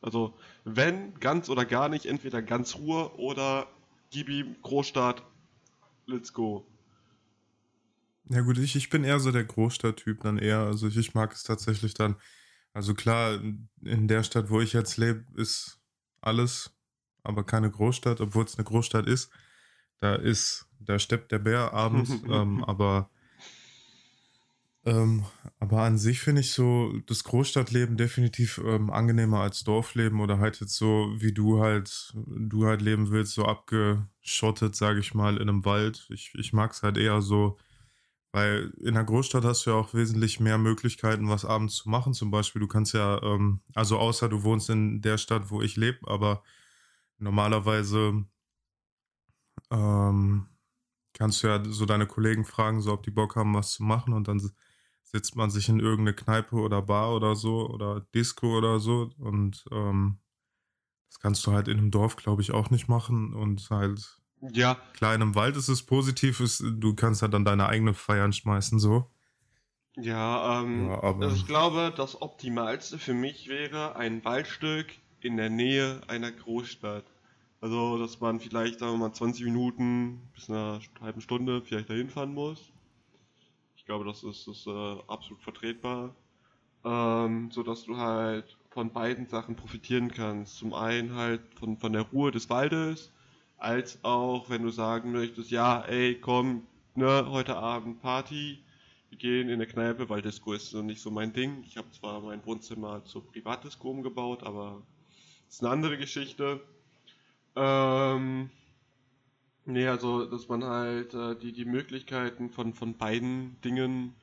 Also, 0.00 0.34
wenn, 0.64 1.14
ganz 1.20 1.48
oder 1.48 1.64
gar 1.64 1.88
nicht, 1.88 2.06
entweder 2.06 2.42
ganz 2.42 2.76
Ruhe 2.76 3.14
oder 3.18 3.66
gib 4.10 4.28
ihm 4.28 4.56
Großstadt, 4.62 5.22
let's 6.06 6.32
go. 6.32 6.66
Ja 8.28 8.40
gut, 8.40 8.58
ich, 8.58 8.74
ich 8.74 8.90
bin 8.90 9.04
eher 9.04 9.20
so 9.20 9.30
der 9.30 9.44
Großstadttyp 9.44 10.20
dann 10.20 10.38
eher. 10.38 10.60
Also 10.60 10.88
ich, 10.88 10.96
ich 10.96 11.14
mag 11.14 11.32
es 11.32 11.44
tatsächlich 11.44 11.94
dann. 11.94 12.16
Also 12.72 12.94
klar, 12.94 13.40
in 13.82 14.08
der 14.08 14.22
Stadt, 14.22 14.50
wo 14.50 14.60
ich 14.60 14.72
jetzt 14.72 14.96
lebe, 14.96 15.24
ist 15.36 15.80
alles, 16.20 16.76
aber 17.22 17.44
keine 17.44 17.70
Großstadt, 17.70 18.20
obwohl 18.20 18.44
es 18.44 18.56
eine 18.56 18.64
Großstadt 18.64 19.06
ist. 19.06 19.30
Da 20.00 20.14
ist, 20.14 20.66
da 20.80 20.98
steppt 20.98 21.32
der 21.32 21.38
Bär 21.38 21.72
abends, 21.72 22.10
ähm, 22.28 22.64
aber 22.64 23.10
ähm, 24.86 25.24
aber 25.58 25.82
an 25.82 25.98
sich 25.98 26.20
finde 26.20 26.42
ich 26.42 26.52
so 26.52 26.92
das 27.06 27.24
Großstadtleben 27.24 27.96
definitiv 27.96 28.58
ähm, 28.64 28.90
angenehmer 28.90 29.40
als 29.40 29.64
Dorfleben 29.64 30.20
oder 30.20 30.38
halt 30.38 30.60
jetzt 30.60 30.76
so, 30.76 31.12
wie 31.18 31.32
du 31.32 31.60
halt, 31.60 32.14
du 32.14 32.66
halt 32.66 32.82
leben 32.82 33.10
willst, 33.10 33.34
so 33.34 33.46
abgeschottet, 33.46 34.76
sage 34.76 35.00
ich 35.00 35.12
mal, 35.12 35.36
in 35.36 35.48
einem 35.48 35.64
Wald. 35.64 36.06
Ich, 36.10 36.32
ich 36.36 36.52
mag 36.52 36.70
es 36.70 36.84
halt 36.84 36.98
eher 36.98 37.20
so, 37.20 37.58
weil 38.30 38.72
in 38.80 38.94
der 38.94 39.02
Großstadt 39.04 39.44
hast 39.44 39.66
du 39.66 39.70
ja 39.70 39.76
auch 39.76 39.92
wesentlich 39.92 40.38
mehr 40.38 40.58
Möglichkeiten, 40.58 41.28
was 41.28 41.44
abends 41.44 41.74
zu 41.76 41.88
machen. 41.88 42.14
Zum 42.14 42.30
Beispiel, 42.30 42.60
du 42.60 42.68
kannst 42.68 42.94
ja, 42.94 43.20
ähm, 43.22 43.62
also 43.74 43.98
außer 43.98 44.28
du 44.28 44.44
wohnst 44.44 44.70
in 44.70 45.02
der 45.02 45.18
Stadt, 45.18 45.50
wo 45.50 45.62
ich 45.62 45.76
lebe, 45.76 46.06
aber 46.08 46.44
normalerweise 47.18 48.24
ähm, 49.70 50.46
kannst 51.12 51.42
du 51.42 51.48
ja 51.48 51.64
so 51.64 51.86
deine 51.86 52.06
Kollegen 52.06 52.44
fragen, 52.44 52.80
so 52.82 52.92
ob 52.92 53.02
die 53.02 53.10
Bock 53.10 53.36
haben, 53.36 53.54
was 53.54 53.72
zu 53.72 53.82
machen 53.82 54.12
und 54.12 54.28
dann 54.28 54.38
setzt 55.06 55.36
man 55.36 55.50
sich 55.50 55.68
in 55.68 55.80
irgendeine 55.80 56.14
Kneipe 56.14 56.56
oder 56.56 56.82
Bar 56.82 57.14
oder 57.14 57.34
so 57.34 57.68
oder 57.70 58.00
Disco 58.14 58.58
oder 58.58 58.80
so 58.80 59.10
und 59.18 59.64
ähm, 59.72 60.18
das 61.08 61.20
kannst 61.20 61.46
du 61.46 61.52
halt 61.52 61.68
in 61.68 61.78
einem 61.78 61.90
Dorf, 61.90 62.16
glaube 62.16 62.42
ich, 62.42 62.52
auch 62.52 62.70
nicht 62.70 62.88
machen 62.88 63.32
und 63.34 63.70
halt 63.70 64.20
ja. 64.52 64.76
Klar, 64.92 65.14
in 65.14 65.22
einem 65.22 65.34
Wald 65.34 65.56
ist 65.56 65.68
es 65.68 65.82
positiv, 65.82 66.40
ist, 66.40 66.62
du 66.62 66.94
kannst 66.94 67.22
halt 67.22 67.32
dann 67.32 67.44
deine 67.44 67.66
eigene 67.68 67.94
Feiern 67.94 68.32
schmeißen, 68.32 68.78
so. 68.78 69.10
Ja, 69.96 70.60
ähm, 70.60 70.88
Ja, 70.88 71.02
aber- 71.02 71.24
also 71.24 71.36
ich 71.36 71.46
glaube, 71.46 71.92
das 71.96 72.20
Optimalste 72.20 72.98
für 72.98 73.14
mich 73.14 73.48
wäre 73.48 73.96
ein 73.96 74.24
Waldstück 74.24 74.86
in 75.20 75.36
der 75.38 75.48
Nähe 75.48 76.00
einer 76.08 76.30
Großstadt. 76.30 77.04
Also, 77.62 77.98
dass 77.98 78.20
man 78.20 78.38
vielleicht, 78.40 78.78
sagen 78.80 78.92
wir 78.92 79.08
mal, 79.08 79.14
20 79.14 79.44
Minuten 79.44 80.20
bis 80.34 80.50
einer 80.50 80.80
halben 81.00 81.22
Stunde 81.22 81.62
vielleicht 81.62 81.88
dahin 81.88 82.10
fahren 82.10 82.34
muss. 82.34 82.72
Ich 83.86 83.88
glaube, 83.88 84.04
das 84.04 84.24
ist, 84.24 84.48
ist 84.48 84.66
äh, 84.66 84.96
absolut 85.06 85.40
vertretbar. 85.44 86.12
Ähm, 86.84 87.52
so 87.52 87.62
dass 87.62 87.84
du 87.84 87.96
halt 87.96 88.56
von 88.70 88.92
beiden 88.92 89.28
Sachen 89.28 89.54
profitieren 89.54 90.10
kannst. 90.10 90.56
Zum 90.56 90.74
einen 90.74 91.14
halt 91.14 91.40
von, 91.54 91.78
von 91.78 91.92
der 91.92 92.02
Ruhe 92.02 92.32
des 92.32 92.50
Waldes, 92.50 93.12
als 93.58 94.02
auch 94.02 94.50
wenn 94.50 94.64
du 94.64 94.70
sagen 94.70 95.12
möchtest, 95.12 95.52
ja, 95.52 95.82
ey, 95.82 96.20
komm, 96.20 96.66
ne, 96.96 97.26
heute 97.30 97.58
Abend 97.58 98.02
Party, 98.02 98.58
wir 99.10 99.18
gehen 99.18 99.46
in 99.46 99.54
eine 99.54 99.68
Kneipe, 99.68 100.08
weil 100.08 100.20
Disco 100.20 100.52
ist 100.52 100.70
so 100.70 100.82
nicht 100.82 101.00
so 101.00 101.12
mein 101.12 101.32
Ding. 101.32 101.62
Ich 101.64 101.76
habe 101.76 101.88
zwar 101.92 102.20
mein 102.20 102.44
Wohnzimmer 102.44 103.04
zur 103.04 103.24
Privatdisco 103.24 103.88
umgebaut, 103.88 104.42
aber 104.42 104.82
ist 105.48 105.62
eine 105.62 105.70
andere 105.70 105.96
Geschichte. 105.96 106.60
Ähm, 107.54 108.50
nee, 109.66 109.86
also, 109.86 110.24
dass 110.26 110.48
man 110.48 110.64
halt 110.64 111.12
äh, 111.14 111.36
die, 111.36 111.52
die 111.52 111.64
Möglichkeiten 111.66 112.48
von, 112.50 112.72
von 112.74 112.96
beiden 112.96 113.60
Dingen 113.62 114.14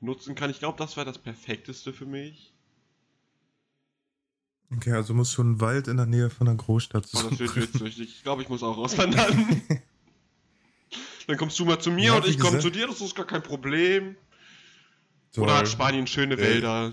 nutzen 0.00 0.34
kann. 0.34 0.50
Ich 0.50 0.60
glaube, 0.60 0.78
das 0.78 0.96
wäre 0.96 1.04
das 1.06 1.18
Perfekteste 1.18 1.92
für 1.92 2.06
mich. 2.06 2.52
Okay, 4.74 4.92
also 4.92 5.14
muss 5.14 5.32
schon 5.32 5.52
ein 5.52 5.60
Wald 5.60 5.88
in 5.88 5.96
der 5.96 6.06
Nähe 6.06 6.30
von 6.30 6.46
einer 6.46 6.56
Großstadt 6.56 7.08
Oh, 7.14 7.22
das 7.28 7.38
wird 7.40 7.50
sein. 7.50 7.62
witzig. 7.62 7.98
Ich 8.00 8.22
glaube, 8.22 8.42
ich 8.42 8.48
muss 8.48 8.62
auch 8.62 8.78
auswandern. 8.78 9.62
Dann 11.26 11.36
kommst 11.36 11.58
du 11.58 11.64
mal 11.64 11.78
zu 11.80 11.90
mir 11.90 12.04
Ja, 12.06 12.16
und 12.16 12.26
ich 12.26 12.38
komme 12.38 12.56
gesagt- 12.56 12.62
zu 12.62 12.70
dir, 12.70 12.86
das 12.86 13.00
ist 13.00 13.14
gar 13.14 13.26
kein 13.26 13.42
Problem. 13.42 14.16
So, 15.32 15.42
Oder 15.42 15.58
hat 15.58 15.68
Spanien 15.68 16.06
schöne 16.06 16.34
äh, 16.34 16.38
Wälder? 16.38 16.92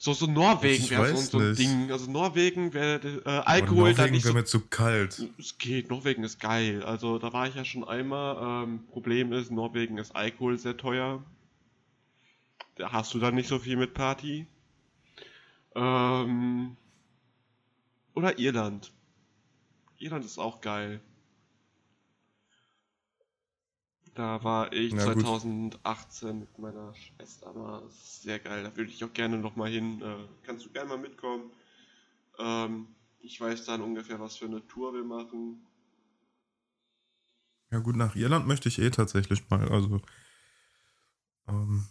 So, 0.00 0.12
so 0.12 0.26
Norwegen 0.26 0.88
wäre 0.90 1.16
so, 1.16 1.38
so 1.38 1.38
ein. 1.40 1.56
Ding. 1.56 1.90
Also 1.90 2.08
Norwegen 2.08 2.72
wäre 2.72 3.00
äh, 3.24 3.28
Alkohol 3.28 3.94
da 3.94 4.02
Norwegen 4.02 4.14
nicht 4.14 4.24
wäre 4.24 4.32
so. 4.32 4.38
mir 4.38 4.44
zu 4.44 4.60
kalt. 4.60 5.28
Es 5.38 5.58
geht, 5.58 5.90
Norwegen 5.90 6.22
ist 6.22 6.38
geil. 6.38 6.84
Also 6.84 7.18
da 7.18 7.32
war 7.32 7.48
ich 7.48 7.56
ja 7.56 7.64
schon 7.64 7.82
einmal. 7.82 8.64
Ähm, 8.64 8.86
Problem 8.92 9.32
ist, 9.32 9.50
Norwegen 9.50 9.98
ist 9.98 10.14
Alkohol 10.14 10.56
sehr 10.56 10.76
teuer. 10.76 11.24
Da 12.76 12.92
hast 12.92 13.12
du 13.12 13.18
dann 13.18 13.34
nicht 13.34 13.48
so 13.48 13.58
viel 13.58 13.76
mit 13.76 13.92
Party. 13.92 14.46
Ähm, 15.74 16.76
oder 18.14 18.38
Irland. 18.38 18.92
Irland 19.98 20.24
ist 20.24 20.38
auch 20.38 20.60
geil. 20.60 21.00
Da 24.18 24.42
war 24.42 24.72
ich 24.72 24.92
Na 24.94 25.12
gut. 25.12 25.22
2018 25.22 26.40
mit 26.40 26.58
meiner 26.58 26.92
Schwester, 26.92 27.84
ist 27.86 28.22
sehr 28.22 28.40
geil. 28.40 28.64
Da 28.64 28.76
würde 28.76 28.90
ich 28.90 29.04
auch 29.04 29.12
gerne 29.12 29.38
noch 29.38 29.54
mal 29.54 29.70
hin. 29.70 30.02
Äh, 30.02 30.26
kannst 30.42 30.66
du 30.66 30.70
gerne 30.70 30.88
mal 30.88 30.98
mitkommen? 30.98 31.52
Ähm, 32.36 32.88
ich 33.20 33.40
weiß 33.40 33.66
dann 33.66 33.80
ungefähr, 33.80 34.18
was 34.18 34.36
für 34.36 34.46
eine 34.46 34.66
Tour 34.66 34.92
wir 34.92 35.04
machen. 35.04 35.64
Ja 37.70 37.78
gut, 37.78 37.94
nach 37.94 38.16
Irland 38.16 38.48
möchte 38.48 38.68
ich 38.68 38.80
eh 38.80 38.90
tatsächlich 38.90 39.48
mal. 39.50 39.68
Also, 39.68 40.00
ähm, 41.46 41.86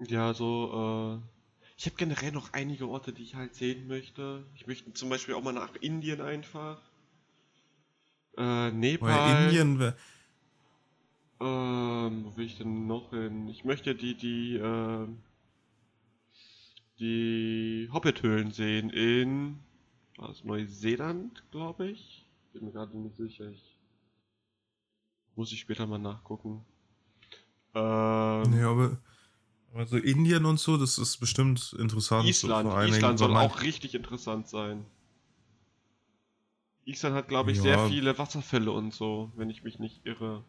Ja, 0.00 0.34
so, 0.34 1.22
äh, 1.22 1.28
ich 1.76 1.86
habe 1.86 1.94
generell 1.94 2.32
noch 2.32 2.54
einige 2.54 2.88
Orte, 2.88 3.12
die 3.12 3.22
ich 3.22 3.36
halt 3.36 3.54
sehen 3.54 3.86
möchte. 3.86 4.44
Ich 4.56 4.66
möchte 4.66 4.92
zum 4.94 5.10
Beispiel 5.10 5.34
auch 5.34 5.44
mal 5.44 5.52
nach 5.52 5.76
Indien 5.76 6.22
einfach. 6.22 6.82
Äh, 8.36 8.72
Nepal. 8.72 9.08
weil 9.08 9.44
Indien 9.44 9.78
wäre... 9.78 9.96
Ähm, 11.38 12.24
wo 12.24 12.36
will 12.36 12.46
ich 12.46 12.56
denn 12.56 12.86
noch 12.86 13.10
hin? 13.10 13.48
Ich 13.48 13.64
möchte 13.64 13.94
die, 13.94 14.14
die, 14.14 14.56
ähm, 14.56 15.18
die 16.98 17.88
Hobbit-Höhlen 17.92 18.52
sehen 18.52 18.90
in, 18.90 19.58
was, 20.16 20.44
Neuseeland, 20.44 21.42
glaube 21.50 21.88
ich? 21.88 22.26
Bin 22.52 22.64
mir 22.64 22.72
gerade 22.72 22.96
nicht 22.96 23.16
sicher. 23.16 23.50
Ich, 23.50 23.78
muss 25.34 25.52
ich 25.52 25.60
später 25.60 25.86
mal 25.86 25.98
nachgucken. 25.98 26.64
Ähm, 27.74 28.50
Nee, 28.50 28.62
aber... 28.62 28.98
Also 29.74 29.98
Indien 29.98 30.46
und 30.46 30.58
so, 30.58 30.78
das 30.78 30.96
ist 30.96 31.18
bestimmt 31.18 31.76
interessant. 31.78 32.34
so 32.34 32.48
Island, 32.48 32.72
Dingen, 32.72 32.94
Island 32.94 33.18
soll 33.18 33.36
auch 33.36 33.60
richtig 33.60 33.94
interessant 33.94 34.48
sein. 34.48 34.86
Island 36.86 37.14
hat, 37.14 37.28
glaube 37.28 37.50
ich, 37.50 37.58
Ja. 37.58 37.62
sehr 37.62 37.88
viele 37.88 38.16
Wasserfälle 38.16 38.72
und 38.72 38.94
so, 38.94 39.30
wenn 39.36 39.50
ich 39.50 39.64
mich 39.64 39.78
nicht 39.78 40.06
irre. 40.06 40.44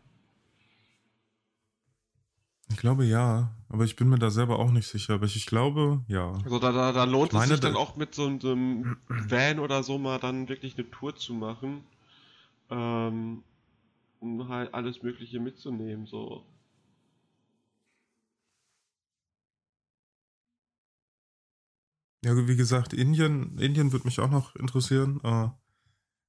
Ich 2.78 2.82
glaube 2.82 3.06
ja, 3.06 3.56
aber 3.70 3.86
ich 3.86 3.96
bin 3.96 4.08
mir 4.08 4.20
da 4.20 4.30
selber 4.30 4.60
auch 4.60 4.70
nicht 4.70 4.88
sicher. 4.88 5.16
Aber 5.16 5.26
ich, 5.26 5.36
ich 5.36 5.48
glaube, 5.48 6.04
ja. 6.08 6.34
Also 6.46 6.60
da, 6.60 6.72
da, 6.72 6.92
da 6.92 7.06
lohnt 7.06 7.34
meine, 7.34 7.46
es 7.46 7.50
sich 7.54 7.60
dann 7.62 7.74
da- 7.74 7.80
auch 7.80 7.96
mit 7.96 8.14
so 8.14 8.28
einem 8.28 8.98
Van 9.08 9.58
oder 9.58 9.82
so 9.82 9.98
mal 9.98 10.20
dann 10.20 10.48
wirklich 10.48 10.78
eine 10.78 10.88
Tour 10.92 11.16
zu 11.16 11.34
machen. 11.34 11.84
Ähm, 12.70 13.42
um 14.20 14.48
halt 14.48 14.76
alles 14.76 15.02
Mögliche 15.02 15.40
mitzunehmen, 15.40 16.06
so. 16.06 16.46
Ja, 22.24 22.36
wie 22.48 22.56
gesagt, 22.56 22.94
Indien, 22.94 23.58
Indien 23.58 23.92
würde 23.92 24.06
mich 24.06 24.20
auch 24.20 24.30
noch 24.30 24.56
interessieren. 24.56 25.20
Äh, 25.24 25.50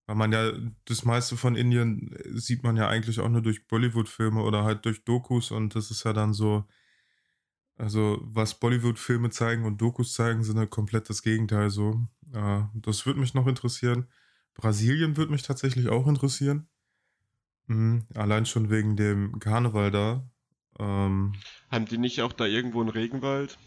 weil 0.08 0.16
man 0.16 0.32
ja, 0.32 0.52
das 0.86 1.04
meiste 1.04 1.36
von 1.36 1.54
Indien 1.54 2.16
äh, 2.16 2.38
sieht 2.38 2.62
man 2.62 2.78
ja 2.78 2.88
eigentlich 2.88 3.20
auch 3.20 3.28
nur 3.28 3.42
durch 3.42 3.66
Bollywood-Filme 3.68 4.42
oder 4.42 4.64
halt 4.64 4.86
durch 4.86 5.04
Dokus 5.04 5.50
und 5.50 5.74
das 5.74 5.90
ist 5.90 6.02
ja 6.04 6.14
dann 6.14 6.32
so, 6.32 6.64
also 7.76 8.18
was 8.22 8.58
Bollywood-Filme 8.58 9.28
zeigen 9.28 9.66
und 9.66 9.82
Dokus 9.82 10.14
zeigen, 10.14 10.42
sind 10.42 10.56
ja 10.56 10.64
komplett 10.64 11.10
das 11.10 11.22
Gegenteil 11.22 11.68
so. 11.68 12.08
Äh, 12.32 12.62
das 12.72 13.04
würde 13.04 13.20
mich 13.20 13.34
noch 13.34 13.46
interessieren. 13.46 14.08
Brasilien 14.54 15.18
würde 15.18 15.30
mich 15.30 15.42
tatsächlich 15.42 15.88
auch 15.90 16.08
interessieren. 16.08 16.68
Mhm, 17.66 18.06
allein 18.14 18.46
schon 18.46 18.70
wegen 18.70 18.96
dem 18.96 19.38
Karneval 19.40 19.90
da. 19.90 20.26
Ähm, 20.78 21.34
Haben 21.70 21.84
die 21.84 21.98
nicht 21.98 22.22
auch 22.22 22.32
da 22.32 22.46
irgendwo 22.46 22.80
einen 22.80 22.88
Regenwald? 22.88 23.58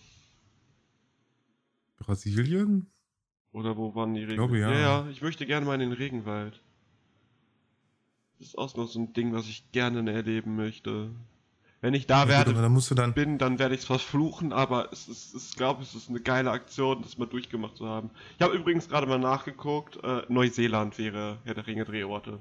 Brasilien? 1.97 2.91
Oder 3.53 3.75
wo 3.77 3.93
waren 3.95 4.13
die 4.13 4.25
glaube, 4.25 4.53
Regenwälder? 4.53 4.79
ja. 4.79 5.01
ja, 5.03 5.09
ich 5.09 5.21
möchte 5.21 5.45
gerne 5.45 5.65
mal 5.65 5.73
in 5.75 5.81
den 5.81 5.91
Regenwald. 5.93 6.61
Das 8.39 8.47
ist 8.49 8.57
auch 8.57 8.75
noch 8.75 8.87
so 8.87 8.99
ein 8.99 9.13
Ding, 9.13 9.33
was 9.33 9.45
ich 9.47 9.71
gerne 9.71 10.09
erleben 10.11 10.55
möchte. 10.55 11.11
Wenn 11.81 11.93
ich 11.95 12.05
da 12.07 12.19
Ja, 12.19 12.23
gut, 12.25 12.29
werde, 12.31 12.51
aber 12.51 12.61
da 12.61 12.69
musst 12.69 12.91
du 12.91 12.95
dann, 12.95 13.13
bin, 13.13 13.37
dann 13.39 13.57
werde 13.59 13.73
ich 13.73 13.81
es 13.81 13.85
verfluchen, 13.87 14.53
aber 14.53 14.89
es 14.93 15.07
ist, 15.07 15.33
ich 15.35 15.55
glaube, 15.55 15.81
es 15.81 15.95
ist 15.95 16.09
eine 16.09 16.19
geile 16.21 16.51
Aktion, 16.51 17.01
das 17.01 17.17
mal 17.17 17.25
durchgemacht 17.25 17.75
zu 17.75 17.87
haben. 17.87 18.11
Ich 18.37 18.41
habe 18.43 18.55
übrigens 18.55 18.87
gerade 18.87 19.07
mal 19.07 19.17
nachgeguckt, 19.19 19.97
äh, 20.03 20.21
Neuseeland 20.29 20.97
wäre 20.99 21.39
Herr 21.43 21.55
der 21.55 21.65
Ringe 21.65 21.83
Drehorte. 21.85 22.37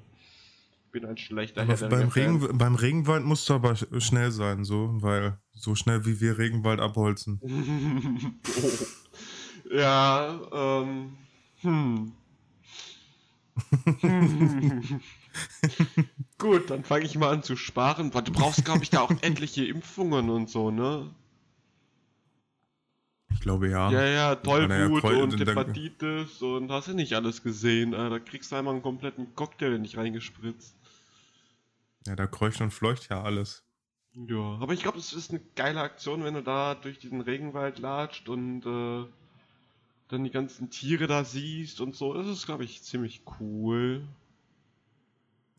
bin 0.92 1.06
ein 1.06 1.16
schlechter 1.16 1.62
Aber 1.62 1.74
Herr 1.76 1.88
beim. 1.88 2.08
Regen, 2.08 2.58
beim 2.58 2.74
Regenwald 2.74 3.24
musst 3.24 3.48
du 3.48 3.54
aber 3.54 3.72
sch- 3.72 4.00
schnell 4.00 4.30
sein, 4.30 4.64
so, 4.64 4.90
weil 5.00 5.38
so 5.52 5.74
schnell 5.74 6.04
wie 6.04 6.20
wir 6.20 6.36
Regenwald 6.38 6.80
abholzen. 6.80 7.40
oh. 7.42 7.48
Ja, 9.70 10.40
ähm. 10.52 11.16
Hm. 11.62 12.12
Hm. 14.00 15.00
Gut, 16.38 16.70
dann 16.70 16.84
fange 16.84 17.04
ich 17.04 17.16
mal 17.16 17.30
an 17.30 17.42
zu 17.42 17.56
sparen, 17.56 18.12
weil 18.14 18.22
du 18.22 18.32
brauchst, 18.32 18.64
glaube 18.64 18.82
ich, 18.82 18.90
da 18.90 19.00
auch 19.00 19.10
etliche 19.10 19.64
Impfungen 19.66 20.30
und 20.30 20.48
so, 20.48 20.70
ne? 20.70 21.14
Ich 23.32 23.40
glaube 23.40 23.68
ja. 23.68 23.90
Ja, 23.90 24.04
ja, 24.06 24.34
Tollwut 24.34 25.02
Kreu- 25.02 25.22
und 25.22 25.38
Hepatitis 25.38 26.42
und 26.42 26.70
hast 26.70 26.88
du 26.88 26.94
nicht 26.94 27.14
alles 27.14 27.42
gesehen. 27.42 27.92
Da 27.92 28.18
kriegst 28.18 28.50
du 28.52 28.56
einmal 28.56 28.74
einen 28.74 28.82
kompletten 28.82 29.34
Cocktail 29.34 29.78
nicht 29.78 29.96
reingespritzt. 29.96 30.76
Ja, 32.06 32.16
da 32.16 32.26
kreucht 32.26 32.60
und 32.60 32.70
fleucht 32.72 33.08
ja 33.10 33.22
alles. 33.22 33.64
Ja, 34.14 34.58
aber 34.60 34.72
ich 34.72 34.82
glaube, 34.82 34.98
es 34.98 35.12
ist 35.12 35.30
eine 35.30 35.40
geile 35.54 35.80
Aktion, 35.80 36.24
wenn 36.24 36.34
du 36.34 36.42
da 36.42 36.74
durch 36.74 36.98
diesen 36.98 37.20
Regenwald 37.20 37.78
latscht 37.78 38.28
und 38.28 38.66
äh, 38.66 39.06
dann 40.10 40.24
die 40.24 40.30
ganzen 40.30 40.70
Tiere 40.70 41.06
da 41.06 41.24
siehst 41.24 41.80
und 41.80 41.94
so. 41.94 42.14
Das 42.14 42.26
ist, 42.26 42.46
glaube 42.46 42.64
ich, 42.64 42.82
ziemlich 42.82 43.22
cool. 43.38 44.06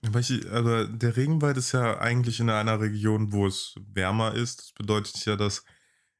Aber 0.03 0.85
der 0.87 1.15
Regenwald 1.15 1.57
ist 1.57 1.71
ja 1.73 1.99
eigentlich 1.99 2.39
in 2.39 2.49
einer 2.49 2.79
Region, 2.79 3.31
wo 3.31 3.45
es 3.45 3.75
wärmer 3.93 4.33
ist. 4.33 4.59
Das 4.59 4.71
bedeutet 4.71 5.25
ja, 5.25 5.35
dass 5.35 5.63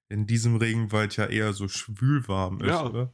in 0.07 0.27
diesem 0.27 0.57
Regenwald 0.57 1.17
ja 1.17 1.25
eher 1.25 1.53
so 1.53 1.67
schwülwarm 1.67 2.61
ist, 2.61 2.67
Ja. 2.67 2.85
oder? 2.85 3.11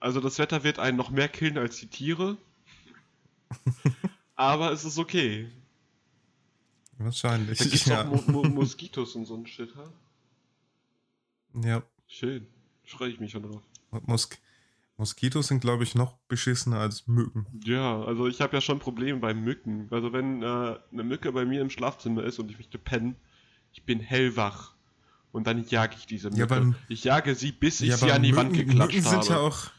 Also 0.00 0.20
das 0.20 0.38
Wetter 0.38 0.62
wird 0.62 0.78
einen 0.78 0.96
noch 0.96 1.10
mehr 1.10 1.28
killen 1.28 1.58
als 1.58 1.78
die 1.78 1.88
Tiere. 1.88 2.36
aber 4.36 4.70
es 4.70 4.84
ist 4.84 4.98
okay. 4.98 5.50
Wahrscheinlich. 6.98 7.58
Da 7.58 7.64
gibt's 7.64 7.86
ja. 7.86 8.02
auch 8.02 8.26
Mo 8.26 8.42
Mo 8.42 8.48
Moskitos 8.48 9.14
und 9.16 9.24
so 9.24 9.36
ein 9.36 9.46
Shit, 9.46 9.74
ha? 9.74 9.92
ja. 11.64 11.82
Schön. 12.06 12.46
Freue 12.88 13.10
ich 13.10 13.20
mich 13.20 13.30
schon 13.32 13.42
drauf. 13.42 13.62
Mos 14.06 14.28
Moskitos 14.96 15.46
sind, 15.46 15.60
glaube 15.60 15.84
ich, 15.84 15.94
noch 15.94 16.16
beschissener 16.26 16.80
als 16.80 17.06
Mücken. 17.06 17.46
Ja, 17.64 18.02
also 18.02 18.26
ich 18.26 18.40
habe 18.40 18.56
ja 18.56 18.60
schon 18.60 18.80
Probleme 18.80 19.20
bei 19.20 19.32
Mücken. 19.32 19.86
Also 19.90 20.12
wenn 20.12 20.42
äh, 20.42 20.46
eine 20.90 21.04
Mücke 21.04 21.30
bei 21.30 21.44
mir 21.44 21.60
im 21.60 21.70
Schlafzimmer 21.70 22.24
ist 22.24 22.40
und 22.40 22.50
ich 22.50 22.56
möchte 22.56 22.78
pennen, 22.78 23.14
ich 23.72 23.84
bin 23.84 24.00
hellwach. 24.00 24.74
Und 25.30 25.46
dann 25.46 25.62
jage 25.68 25.94
ich 25.96 26.06
diese 26.06 26.30
Mücke. 26.30 26.40
Ja, 26.40 26.46
beim- 26.46 26.74
ich 26.88 27.04
jage 27.04 27.34
sie, 27.36 27.52
bis 27.52 27.80
ich 27.80 27.90
Ja, 27.90 27.96
sie 27.98 28.06
aber 28.06 28.14
an 28.14 28.22
die 28.24 28.34
Wand 28.34 28.56
Mücken, 28.56 28.70
geklatscht 28.70 28.94
Mücken 28.96 29.04
habe. 29.10 29.22
sind 29.22 29.30
ja 29.30 29.38
auch. 29.38 29.70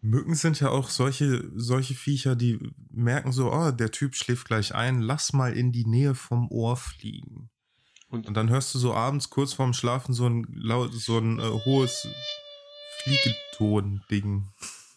Mücken 0.00 0.34
sind 0.34 0.60
ja 0.60 0.68
auch 0.70 0.90
solche, 0.90 1.50
solche 1.54 1.94
Viecher, 1.94 2.34
die 2.36 2.58
merken 2.90 3.30
so, 3.32 3.52
oh, 3.52 3.70
der 3.70 3.90
Typ 3.90 4.14
schläft 4.16 4.46
gleich 4.48 4.74
ein, 4.74 5.00
lass 5.00 5.32
mal 5.32 5.52
in 5.56 5.70
die 5.72 5.86
Nähe 5.86 6.14
vom 6.14 6.48
Ohr 6.50 6.76
fliegen. 6.76 7.50
Und, 8.14 8.28
Und 8.28 8.34
dann 8.34 8.48
hörst 8.48 8.74
du 8.74 8.78
so 8.78 8.94
abends 8.94 9.30
kurz 9.30 9.52
vorm 9.52 9.74
Schlafen 9.74 10.14
so 10.14 10.26
ein 10.26 10.46
laut, 10.54 10.92
so 10.92 11.18
ein 11.18 11.38
äh, 11.38 11.42
hohes 11.42 12.08
Fliegeton-Ding. 13.02 14.48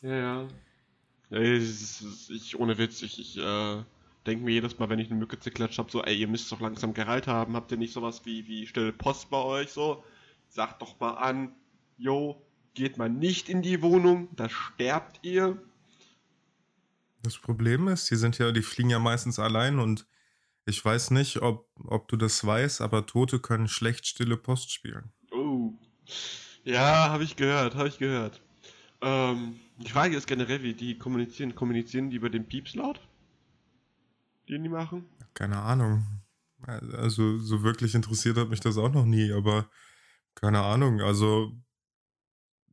ja, 0.02 0.16
ja. 0.16 0.48
Ich, 1.30 2.58
ohne 2.58 2.78
Witz, 2.78 3.02
ich, 3.02 3.20
ich 3.20 3.38
äh, 3.38 3.84
denke 4.26 4.46
mir 4.46 4.52
jedes 4.52 4.80
Mal, 4.80 4.90
wenn 4.90 5.00
ich 5.00 5.10
eine 5.10 5.20
Mücke 5.20 5.38
zerklatscht 5.40 5.78
habe, 5.78 5.92
so, 5.92 6.02
ey, 6.04 6.16
ihr 6.16 6.28
müsst 6.28 6.50
doch 6.52 6.62
langsam 6.62 6.94
Gehalt 6.94 7.28
haben. 7.28 7.56
Habt 7.56 7.72
ihr 7.72 7.78
nicht 7.78 7.92
sowas 7.92 8.22
wie, 8.24 8.48
wie 8.48 8.66
stille 8.66 8.94
Post 8.94 9.30
bei 9.30 9.38
euch 9.38 9.72
so? 9.72 10.04
Sagt 10.48 10.82
doch 10.82 10.98
mal 11.02 11.16
an, 11.16 11.52
yo, 11.98 12.42
geht 12.74 12.98
mal 12.98 13.10
nicht 13.10 13.50
in 13.50 13.62
die 13.62 13.82
Wohnung, 13.82 14.30
da 14.36 14.48
sterbt 14.48 15.20
ihr. 15.24 15.62
Das 17.24 17.38
Problem 17.38 17.90
ist, 17.90 18.10
die 18.10 18.16
sind 18.16 18.38
ja, 18.38 18.52
die 18.52 18.62
fliegen 18.62 18.90
ja 18.90 19.00
meistens 19.00 19.40
allein 19.40 19.80
und 19.80 20.06
ich 20.68 20.84
weiß 20.84 21.12
nicht, 21.12 21.42
ob, 21.42 21.70
ob 21.86 22.10
du 22.10 22.18
das 22.18 22.46
weißt, 22.46 22.82
aber 22.82 23.06
Tote 23.06 23.40
können 23.40 23.70
schlecht 23.70 24.06
stille 24.06 24.36
Post 24.36 24.72
spielen. 24.72 25.12
Oh. 25.32 25.74
Ja, 26.66 27.10
habe 27.10 27.24
ich 27.24 27.38
gehört, 27.38 27.76
habe 27.76 27.88
ich 27.88 27.98
gehört. 27.98 28.42
Ähm, 29.02 29.60
die 29.78 29.90
Frage 29.90 30.18
ist 30.18 30.28
generell, 30.28 30.64
wie 30.64 30.74
die 30.74 30.98
kommunizieren. 30.98 31.56
Kommunizieren 31.56 32.10
die 32.10 32.18
über 32.18 32.30
den 32.30 32.46
Pieps 32.46 32.76
laut? 32.76 33.00
Den 34.50 34.64
die 34.64 34.70
machen? 34.70 35.06
Keine 35.34 35.58
Ahnung. 35.58 36.06
Also, 36.66 37.38
so 37.38 37.64
wirklich 37.64 37.96
interessiert 37.96 38.38
hat 38.38 38.50
mich 38.50 38.60
das 38.60 38.78
auch 38.78 38.92
noch 38.92 39.06
nie, 39.06 39.32
aber 39.32 39.70
keine 40.36 40.64
Ahnung. 40.64 41.00
Also, 41.00 41.54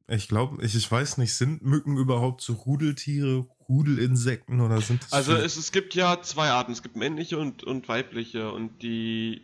ich 0.08 0.28
glaube, 0.28 0.64
ich, 0.64 0.74
ich 0.74 0.90
weiß 0.90 1.18
nicht, 1.18 1.34
sind 1.34 1.62
Mücken 1.62 1.96
überhaupt 1.96 2.42
so 2.42 2.52
Rudeltiere, 2.52 3.46
Rudelinsekten 3.68 4.60
oder 4.60 4.80
sind 4.80 5.02
das. 5.02 5.12
Also 5.12 5.34
es, 5.34 5.56
es 5.56 5.72
gibt 5.72 5.94
ja 5.94 6.20
zwei 6.20 6.50
Arten. 6.50 6.72
Es 6.72 6.82
gibt 6.82 6.96
männliche 6.96 7.38
und, 7.38 7.64
und 7.64 7.88
weibliche. 7.88 8.52
Und 8.52 8.82
die 8.82 9.42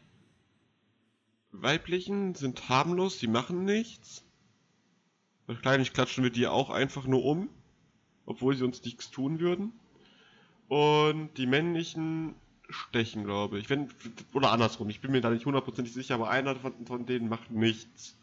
weiblichen 1.52 2.34
sind 2.34 2.68
harmlos, 2.68 3.18
die 3.18 3.26
machen 3.26 3.64
nichts. 3.64 4.22
Wahrscheinlich 5.46 5.92
klatschen 5.92 6.22
wir 6.22 6.30
die 6.30 6.46
auch 6.46 6.70
einfach 6.70 7.06
nur 7.06 7.24
um, 7.24 7.48
obwohl 8.26 8.54
sie 8.56 8.64
uns 8.64 8.84
nichts 8.84 9.10
tun 9.10 9.40
würden. 9.40 9.72
Und 10.68 11.30
die 11.38 11.46
männlichen 11.46 12.34
stechen, 12.68 13.24
glaube 13.24 13.58
ich. 13.58 13.70
Wenn, 13.70 13.88
oder 14.32 14.52
andersrum, 14.52 14.90
ich 14.90 15.00
bin 15.00 15.10
mir 15.10 15.20
da 15.20 15.30
nicht 15.30 15.46
hundertprozentig 15.46 15.92
sicher, 15.92 16.14
aber 16.14 16.30
einer 16.30 16.54
von, 16.56 16.86
von 16.86 17.06
denen 17.06 17.28
macht 17.28 17.50
nichts. 17.50 18.16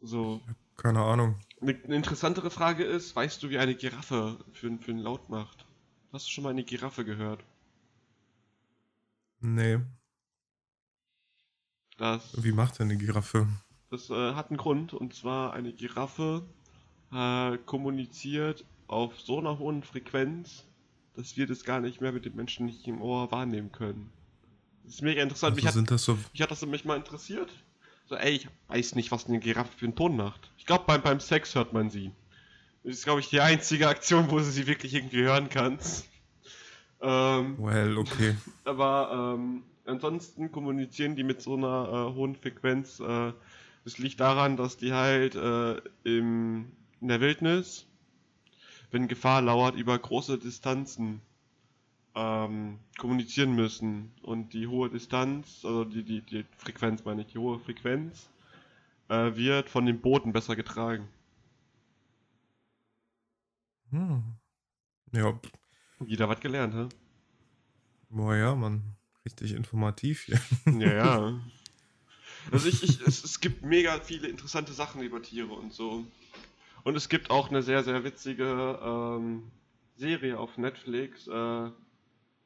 So. 0.00 0.40
keine 0.76 1.02
Ahnung. 1.02 1.38
Eine, 1.60 1.74
eine 1.84 1.96
interessantere 1.96 2.50
Frage 2.50 2.84
ist, 2.84 3.14
weißt 3.16 3.42
du, 3.42 3.50
wie 3.50 3.58
eine 3.58 3.74
Giraffe 3.74 4.38
für, 4.52 4.76
für 4.78 4.90
einen 4.92 5.00
Laut 5.00 5.28
macht? 5.28 5.66
Hast 6.12 6.26
du 6.26 6.30
schon 6.30 6.44
mal 6.44 6.50
eine 6.50 6.64
Giraffe 6.64 7.04
gehört? 7.04 7.44
Nee. 9.40 9.78
Das, 11.96 12.40
Wie 12.42 12.52
macht 12.52 12.78
denn 12.78 12.88
eine 12.90 12.96
Giraffe? 12.98 13.46
das 13.90 14.10
äh, 14.10 14.34
hat 14.34 14.50
einen 14.50 14.58
Grund, 14.58 14.92
und 14.94 15.14
zwar 15.14 15.52
eine 15.52 15.72
Giraffe 15.72 16.46
äh, 17.12 17.58
kommuniziert 17.66 18.64
auf 18.86 19.20
so 19.20 19.38
einer 19.38 19.58
hohen 19.58 19.82
Frequenz, 19.82 20.64
dass 21.14 21.36
wir 21.36 21.46
das 21.46 21.64
gar 21.64 21.80
nicht 21.80 22.00
mehr 22.00 22.12
mit 22.12 22.24
dem 22.24 22.36
Menschen 22.36 22.66
nicht 22.66 22.86
im 22.86 23.00
Ohr 23.02 23.30
wahrnehmen 23.32 23.72
können. 23.72 24.12
Das 24.84 24.94
ist 24.94 25.02
mega 25.02 25.22
interessant. 25.22 25.56
mich, 25.56 25.64
Also 25.66 25.66
hat, 25.66 25.74
sind 25.74 25.90
das 25.90 26.04
so. 26.04 26.18
mich 26.32 26.42
hat 26.42 26.50
das 26.50 26.62
nämlich 26.62 26.84
mal 26.84 26.96
interessiert. 26.96 27.50
So, 28.08 28.16
ey, 28.16 28.32
ich 28.32 28.48
weiß 28.68 28.94
nicht, 28.94 29.12
was 29.12 29.26
eine 29.26 29.38
Giraffe 29.38 29.76
für 29.76 29.84
einen 29.84 29.94
Ton 29.94 30.16
macht. 30.16 30.50
Ich 30.56 30.64
glaube, 30.64 30.84
beim, 30.86 31.02
beim 31.02 31.20
Sex 31.20 31.54
hört 31.54 31.74
man 31.74 31.90
sie. 31.90 32.10
Das 32.82 32.94
ist, 32.94 33.04
glaube 33.04 33.20
ich, 33.20 33.28
die 33.28 33.40
einzige 33.40 33.86
Aktion, 33.86 34.30
wo 34.30 34.38
du 34.38 34.44
sie 34.44 34.66
wirklich 34.66 34.94
irgendwie 34.94 35.22
hören 35.24 35.50
kannst. 35.50 36.06
Ähm, 37.02 37.56
Well, 37.58 37.98
okay. 37.98 38.34
aber 38.64 39.34
ähm, 39.36 39.62
ansonsten 39.84 40.50
kommunizieren 40.50 41.16
die 41.16 41.22
mit 41.22 41.42
so 41.42 41.54
einer 41.54 42.08
äh, 42.10 42.14
hohen 42.14 42.34
Frequenz. 42.34 42.98
Äh, 42.98 43.32
das 43.84 43.98
liegt 43.98 44.20
daran, 44.20 44.56
dass 44.56 44.78
die 44.78 44.92
halt 44.94 45.34
äh, 45.34 45.76
im, 46.04 46.72
in 47.00 47.08
der 47.08 47.20
Wildnis, 47.20 47.86
wenn 48.90 49.06
Gefahr 49.06 49.42
lauert, 49.42 49.76
über 49.76 49.98
große 49.98 50.38
Distanzen 50.38 51.20
ähm, 52.18 52.80
kommunizieren 52.98 53.54
müssen. 53.54 54.12
Und 54.22 54.52
die 54.52 54.66
hohe 54.66 54.90
Distanz, 54.90 55.64
also 55.64 55.84
die, 55.84 56.02
die, 56.02 56.22
die 56.22 56.44
Frequenz 56.56 57.04
meine 57.04 57.22
ich, 57.22 57.28
die 57.28 57.38
hohe 57.38 57.60
Frequenz, 57.60 58.28
äh, 59.08 59.36
wird 59.36 59.70
von 59.70 59.86
dem 59.86 60.00
Boden 60.00 60.32
besser 60.32 60.56
getragen. 60.56 61.08
Hm. 63.90 64.22
Ja, 65.12 65.40
Jeder 66.04 66.28
was 66.28 66.40
gelernt, 66.40 66.74
hä? 66.74 66.88
boah, 68.10 68.34
ja, 68.34 68.54
Mann. 68.54 68.82
Richtig 69.24 69.52
informativ 69.52 70.22
hier. 70.22 70.40
Ja, 70.80 70.94
ja. 70.94 71.40
Also 72.50 72.68
ich, 72.68 72.82
ich 72.82 73.00
es, 73.02 73.24
es 73.24 73.40
gibt 73.40 73.62
mega 73.62 74.00
viele 74.00 74.26
interessante 74.28 74.72
Sachen 74.72 75.02
über 75.02 75.20
Tiere 75.20 75.52
und 75.52 75.74
so. 75.74 76.06
Und 76.82 76.96
es 76.96 77.10
gibt 77.10 77.30
auch 77.30 77.50
eine 77.50 77.62
sehr, 77.62 77.84
sehr 77.84 78.04
witzige 78.04 78.78
ähm, 78.82 79.50
Serie 79.96 80.38
auf 80.38 80.56
Netflix. 80.56 81.26
Äh, 81.26 81.70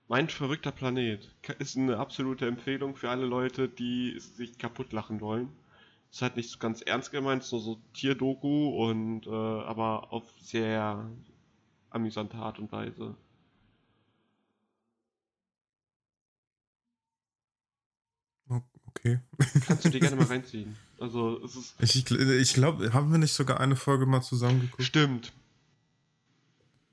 mein 0.08 0.28
verrückter 0.28 0.72
Planet. 0.72 1.34
Ist 1.58 1.76
eine 1.76 1.98
absolute 1.98 2.46
Empfehlung 2.46 2.96
für 2.96 3.10
alle 3.10 3.26
Leute, 3.26 3.68
die 3.68 4.18
sich 4.20 4.58
kaputt 4.58 4.92
lachen 4.92 5.20
wollen. 5.20 5.48
Ist 6.10 6.22
halt 6.22 6.36
nicht 6.36 6.50
so 6.50 6.58
ganz 6.58 6.82
ernst 6.82 7.10
gemeint, 7.12 7.42
so 7.42 7.58
so 7.58 7.80
Tierdoku 7.94 8.68
und 8.86 9.26
äh, 9.26 9.30
aber 9.30 10.12
auf 10.12 10.24
sehr 10.40 11.10
amüsante 11.90 12.36
Art 12.36 12.58
und 12.58 12.70
Weise. 12.72 13.16
Okay. 18.94 19.20
Kannst 19.66 19.84
du 19.84 19.90
dir 19.90 20.00
gerne 20.00 20.16
mal 20.16 20.26
reinziehen. 20.26 20.76
Also 20.98 21.42
es 21.44 21.56
ist 21.56 21.74
Ich, 21.80 22.10
ich 22.10 22.54
glaube, 22.54 22.92
haben 22.92 23.10
wir 23.10 23.18
nicht 23.18 23.32
sogar 23.32 23.58
eine 23.60 23.76
Folge 23.76 24.06
mal 24.06 24.20
zusammengeguckt? 24.22 24.82
stimmt. 24.82 25.32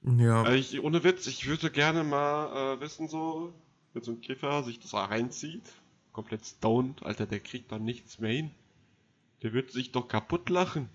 Ja. 0.03 0.43
Also 0.43 0.57
ich, 0.57 0.81
ohne 0.83 1.03
Witz, 1.03 1.27
ich 1.27 1.47
würde 1.47 1.71
gerne 1.71 2.03
mal 2.03 2.75
äh, 2.77 2.81
wissen, 2.81 3.07
so, 3.07 3.53
wenn 3.93 4.03
so 4.03 4.11
ein 4.11 4.21
Kiffer 4.21 4.63
sich 4.63 4.79
das 4.79 4.93
reinzieht, 4.93 5.63
komplett 6.13 6.45
stoned, 6.45 7.03
Alter, 7.03 7.25
der 7.25 7.39
kriegt 7.39 7.71
dann 7.71 7.83
nichts 7.85 8.19
mehr 8.19 8.31
hin. 8.31 8.51
Der 9.43 9.53
würde 9.53 9.71
sich 9.71 9.91
doch 9.91 10.07
kaputt 10.07 10.49
lachen. 10.49 10.89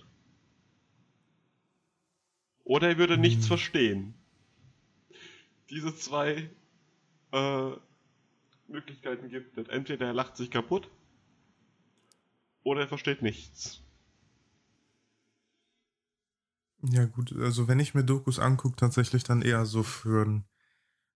Oder 2.65 2.89
er 2.89 2.99
würde 2.99 3.17
nichts 3.19 3.45
Hm. 3.45 3.49
verstehen. 3.49 4.15
diese 5.71 5.95
zwei 5.97 6.51
äh, 7.33 7.71
Möglichkeiten 8.69 9.29
gibt. 9.29 9.57
Denn 9.57 9.67
entweder 9.69 10.07
er 10.07 10.13
lacht 10.15 10.37
sich 10.37 10.51
kaputt 10.51 10.91
oder 12.63 12.83
er 12.83 12.89
versteht 12.89 13.23
nichts. 13.23 13.83
Ja, 16.91 17.07
gut, 17.07 17.35
also 17.39 17.69
wenn 17.69 17.81
ich 17.81 17.95
mir 17.95 18.05
Dokus 18.05 18.39
angucke, 18.39 18.77
tatsächlich 18.77 19.25
dann 19.25 19.43
eher 19.43 19.65
so 19.65 19.83
für 19.83 20.43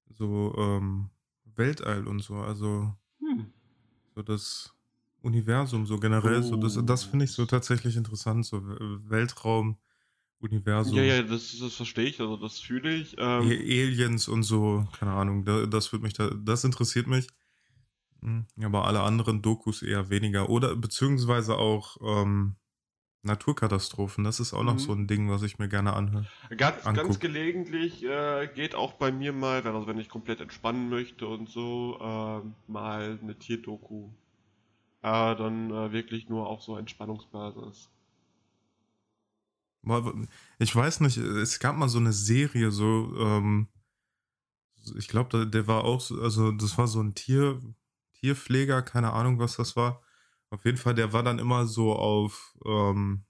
so 0.10 0.56
ähm, 0.58 1.10
Weltall 1.56 2.08
und 2.08 2.20
so, 2.20 2.36
also 2.36 2.94
hm. 3.20 3.48
so 4.16 4.22
das 4.22 4.74
Universum 5.22 5.86
so 5.86 5.98
generell, 5.98 6.40
oh. 6.40 6.44
so 6.44 6.56
das, 6.56 6.80
das 6.86 7.04
finde 7.04 7.26
ich 7.26 7.32
so 7.32 7.46
tatsächlich 7.46 7.98
interessant, 7.98 8.46
so 8.46 8.62
Weltraum, 9.10 9.78
Universum. 10.40 10.98
Ja, 10.98 11.04
ja, 11.04 11.24
das, 11.24 11.58
das 11.60 11.74
verstehe 11.74 12.06
ich, 12.06 12.20
also 12.22 12.38
das 12.38 12.60
fühle 12.60 12.94
ich. 12.94 13.16
Ähm, 13.18 13.50
Aliens 13.50 14.28
und 14.28 14.44
so, 14.44 14.88
keine 14.98 15.12
Ahnung, 15.12 15.44
das 15.70 15.92
wird 15.92 16.04
mich 16.04 16.14
da, 16.14 16.30
das 16.30 16.64
interessiert 16.64 17.08
mich. 17.08 17.28
Hm, 18.22 18.46
aber 18.62 18.86
alle 18.86 19.02
anderen 19.02 19.42
Dokus 19.42 19.82
eher 19.82 20.10
weniger. 20.10 20.50
Oder 20.50 20.76
beziehungsweise 20.76 21.58
auch 21.58 21.98
ähm, 22.02 22.56
Naturkatastrophen, 23.28 24.24
das 24.24 24.40
ist 24.40 24.54
auch 24.54 24.64
noch 24.64 24.74
mhm. 24.74 24.80
so 24.80 24.94
ein 24.94 25.08
Ding, 25.08 25.30
was 25.30 25.44
ich 25.44 25.60
mir 25.60 25.70
gerne 25.70 25.94
anhöre. 25.94 26.26
Ganz, 26.58 26.84
ganz 26.84 27.20
gelegentlich 27.20 28.04
äh, 28.04 28.50
geht 28.54 28.74
auch 28.74 28.94
bei 28.94 29.12
mir 29.12 29.34
mal, 29.34 29.62
also 29.66 29.86
wenn 29.86 30.00
ich 30.00 30.10
komplett 30.10 30.42
entspannen 30.42 30.90
möchte 30.90 31.28
und 31.28 31.50
so, 31.50 31.98
äh, 32.02 32.72
mal 32.72 33.20
eine 33.22 33.38
Tierdoku. 33.38 34.10
Äh, 35.04 35.36
dann 35.36 35.70
wirklich 35.92 36.28
nur 36.28 36.48
auf 36.48 36.64
so 36.64 36.76
Entspannungsbasis. 36.76 37.90
Ich 40.60 40.76
weiß 40.76 41.02
nicht, 41.02 41.18
es 41.18 41.60
gab 41.60 41.78
mal 41.78 41.88
so 41.88 42.00
eine 42.00 42.14
Serie, 42.14 42.72
so, 42.72 43.14
ähm, 43.20 43.68
ich 44.98 45.08
glaube, 45.08 45.48
der 45.48 45.68
war 45.68 45.84
auch, 45.84 46.02
so, 46.02 46.22
also 46.22 46.52
das 46.52 46.78
war 46.78 46.88
so 46.88 47.02
ein 47.02 47.14
Tier, 47.16 47.62
Tierpfleger, 48.20 48.82
keine 48.82 49.14
Ahnung, 49.14 49.40
was 49.40 49.58
das 49.58 49.76
war. 49.76 50.02
Auf 50.50 50.64
jeden 50.66 50.78
Fall, 50.78 50.94
der 50.94 51.14
war 51.14 51.24
dann 51.24 51.40
immer 51.40 51.66
so 51.66 51.94
auf 51.94 52.58
ähm, 52.66 53.26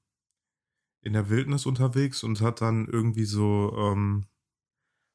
in 1.01 1.13
der 1.13 1.29
Wildnis 1.29 1.65
unterwegs 1.65 2.23
und 2.23 2.41
hat 2.41 2.61
dann 2.61 2.87
irgendwie 2.87 3.25
so, 3.25 3.73
ähm, 3.77 4.27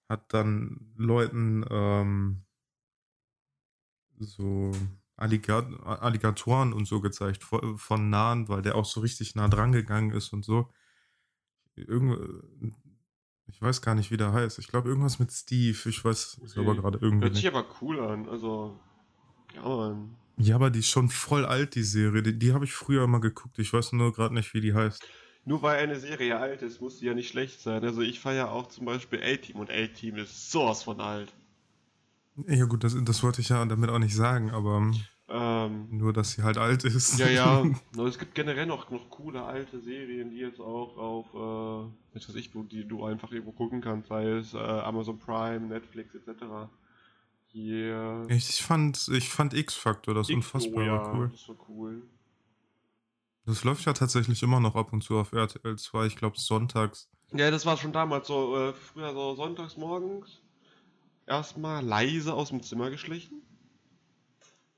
hat 0.09 0.33
dann 0.33 0.93
Leuten 0.97 1.65
ähm, 1.71 2.45
so 4.19 4.73
Alligat 5.17 5.67
Alligatoren 5.85 6.73
und 6.73 6.87
so 6.87 7.01
gezeigt 7.01 7.45
von, 7.45 7.79
von 7.79 8.11
nahen, 8.11 8.49
weil 8.49 8.62
der 8.62 8.75
auch 8.75 8.85
so 8.85 9.01
richtig 9.01 9.35
nah 9.35 9.49
dran 9.49 9.73
gegangen 9.73 10.11
ist 10.11 10.33
und 10.33 10.45
so. 10.45 10.71
Irgend, 11.75 12.43
ich 13.47 13.61
weiß 13.61 13.83
gar 13.83 13.95
nicht, 13.95 14.11
wie 14.11 14.17
der 14.17 14.33
heißt. 14.33 14.59
Ich 14.59 14.69
glaube, 14.69 14.88
irgendwas 14.88 15.19
mit 15.19 15.31
Steve. 15.31 15.79
Ich 15.88 16.05
weiß 16.05 16.41
okay. 16.43 16.61
aber 16.61 16.75
gerade 16.75 16.99
irgendwie. 17.01 17.27
Hört 17.27 17.37
sich 17.37 17.47
aber 17.47 17.67
cool 17.81 18.01
an. 18.01 18.29
Also, 18.29 18.79
ja, 19.55 19.62
Mann. 19.62 20.17
Ja, 20.38 20.57
aber 20.57 20.71
die 20.71 20.81
ist 20.81 20.88
schon 20.88 21.09
voll 21.09 21.45
alt, 21.45 21.75
die 21.75 21.83
Serie. 21.83 22.23
Die, 22.23 22.38
die 22.38 22.53
habe 22.53 22.64
ich 22.64 22.73
früher 22.73 23.07
mal 23.07 23.21
geguckt. 23.21 23.59
Ich 23.59 23.73
weiß 23.73 23.92
nur 23.92 24.12
gerade 24.12 24.35
nicht, 24.35 24.55
wie 24.55 24.61
die 24.61 24.75
heißt. 24.75 25.07
Nur 25.45 25.62
weil 25.62 25.79
eine 25.79 25.99
Serie 25.99 26.38
alt 26.38 26.62
ist, 26.62 26.81
muss 26.81 26.99
sie 26.99 27.07
ja 27.07 27.14
nicht 27.14 27.29
schlecht 27.29 27.61
sein. 27.61 27.85
Also 27.85 28.01
ich 28.01 28.21
feiere 28.21 28.53
auch 28.53 28.68
zum 28.68 28.87
Beispiel 28.87 29.21
A-Team 29.23 29.57
und 29.57 29.71
A-Team 29.71 30.16
ist 30.16 30.51
sowas 30.51 30.83
von 30.83 31.01
alt. 31.01 31.33
Ja 32.47 32.64
gut, 32.64 32.85
das, 32.85 32.97
das 33.05 33.23
wollte 33.23 33.40
ich 33.40 33.49
ja 33.49 33.64
damit 33.64 33.90
auch 33.90 33.99
nicht 33.99 34.14
sagen, 34.14 34.51
aber 34.51 34.90
ähm, 35.29 35.88
nur, 35.90 36.12
dass 36.12 36.33
sie 36.33 36.42
halt 36.42 36.59
alt 36.59 36.85
ist. 36.85 37.18
Ja, 37.18 37.29
ja. 37.29 37.64
es 38.07 38.18
gibt 38.18 38.35
generell 38.35 38.66
noch, 38.66 38.90
noch 38.90 39.11
coole 39.11 39.42
alte 39.42 39.81
Serien, 39.81 40.31
die 40.31 40.38
jetzt 40.38 40.61
auch 40.61 40.97
auf, 40.97 41.27
äh, 41.35 42.14
was 42.14 42.29
weiß 42.29 42.37
ich, 42.37 42.51
die 42.71 42.87
du 42.87 43.05
einfach 43.05 43.33
irgendwo 43.33 43.53
gucken 43.53 43.81
kannst, 43.81 44.09
sei 44.09 44.29
es 44.29 44.55
äh, 44.55 44.59
Amazon 44.59 45.18
Prime, 45.18 45.66
Netflix 45.66 46.14
etc. 46.14 46.68
Yeah. 47.55 48.25
Ich 48.29 48.62
fand, 48.62 49.09
ich 49.09 49.29
fand 49.29 49.53
X-Factor 49.55 50.15
das 50.15 50.31
unfassbar 50.31 50.85
ja, 50.85 51.12
cool. 51.12 51.31
Das 51.31 51.49
war 51.49 51.57
cool. 51.69 52.03
Das 53.45 53.65
läuft 53.65 53.85
ja 53.85 53.93
tatsächlich 53.93 54.43
immer 54.43 54.61
noch 54.61 54.77
ab 54.77 54.93
und 54.93 55.03
zu 55.03 55.19
auf 55.19 55.33
RTL 55.33 55.77
2, 55.77 56.07
ich 56.07 56.17
glaube 56.17 56.38
sonntags. 56.38 57.11
Ja, 57.33 57.51
das 57.51 57.67
war 57.67 57.77
schon 57.77 57.93
damals 57.93 58.29
so, 58.29 58.57
äh, 58.57 58.73
früher 58.73 59.12
so 59.12 59.35
sonntags 59.35 59.77
morgens. 59.77 60.41
Erstmal 61.27 61.85
leise 61.85 62.35
aus 62.35 62.51
dem 62.51 62.62
Zimmer 62.62 62.91
geschlichen. 62.91 63.43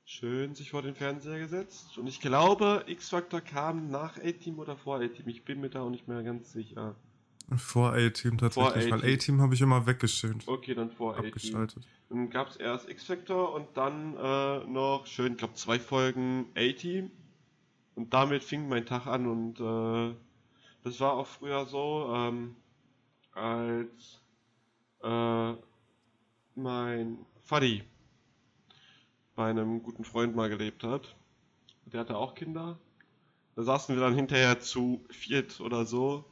Schön 0.03 0.55
sich 0.55 0.71
vor 0.71 0.81
den 0.81 0.95
Fernseher 0.95 1.39
gesetzt. 1.39 1.97
Und 1.97 2.07
ich 2.07 2.21
glaube, 2.21 2.83
X-Factor 2.87 3.41
kam 3.41 3.89
nach 3.89 4.17
A-Team 4.17 4.59
oder 4.59 4.77
vor 4.77 4.97
A-Team. 4.97 5.27
Ich 5.27 5.43
bin 5.43 5.61
mir 5.61 5.69
da 5.69 5.81
auch 5.81 5.89
nicht 5.89 6.07
mehr 6.07 6.23
ganz 6.23 6.51
sicher. 6.51 6.95
Vor 7.57 7.93
A-Team 7.93 8.37
tatsächlich, 8.37 8.91
weil 8.91 9.13
A-Team 9.13 9.39
habe 9.39 9.53
ich 9.53 9.61
immer 9.61 9.85
weggeschaltet. 9.85 10.47
Okay, 10.47 10.73
dann 10.73 10.89
vor 10.89 11.15
A-Team. 11.17 11.67
Dann 12.09 12.29
gab 12.29 12.49
es 12.49 12.55
erst 12.55 12.89
X-Factor 12.89 13.53
und 13.53 13.67
dann 13.75 14.15
äh, 14.17 14.65
noch 14.65 15.05
schön, 15.05 15.33
ich 15.33 15.37
glaube, 15.37 15.53
zwei 15.53 15.79
Folgen 15.79 16.47
A-Team. 16.55 17.11
Und 17.93 18.13
damit 18.13 18.43
fing 18.43 18.67
mein 18.67 18.85
Tag 18.85 19.05
an 19.07 19.27
und 19.27 19.59
äh, 19.59 20.15
das 20.83 20.99
war 20.99 21.13
auch 21.13 21.27
früher 21.27 21.65
so, 21.65 22.11
ähm, 22.13 22.55
als 23.31 24.21
äh, 25.03 25.53
mein 26.55 27.17
Faddy 27.43 27.83
bei 29.35 29.49
einem 29.49 29.83
guten 29.83 30.03
Freund 30.03 30.35
mal 30.35 30.49
gelebt 30.49 30.83
hat. 30.83 31.15
Der 31.85 31.99
hatte 32.01 32.17
auch 32.17 32.33
Kinder. 32.33 32.79
Da 33.55 33.63
saßen 33.63 33.95
wir 33.95 34.01
dann 34.01 34.15
hinterher 34.15 34.59
zu 34.59 35.05
viert 35.09 35.59
oder 35.59 35.85
so 35.85 36.25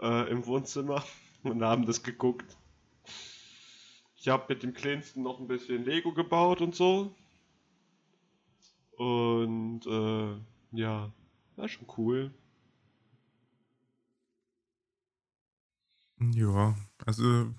äh, 0.00 0.30
im 0.30 0.46
Wohnzimmer 0.46 1.04
und 1.42 1.62
haben 1.62 1.86
das 1.86 2.02
geguckt. 2.02 2.56
Ich 4.16 4.28
habe 4.28 4.46
mit 4.48 4.62
dem 4.62 4.74
Kleinsten 4.74 5.22
noch 5.22 5.38
ein 5.38 5.46
bisschen 5.46 5.84
Lego 5.84 6.12
gebaut 6.12 6.60
und 6.60 6.74
so. 6.74 7.14
Und 8.96 9.86
äh, 9.86 10.76
ja, 10.76 11.12
war 11.56 11.68
schon 11.68 11.86
cool. 11.96 12.34
Ja, 16.18 16.74
also 17.04 17.54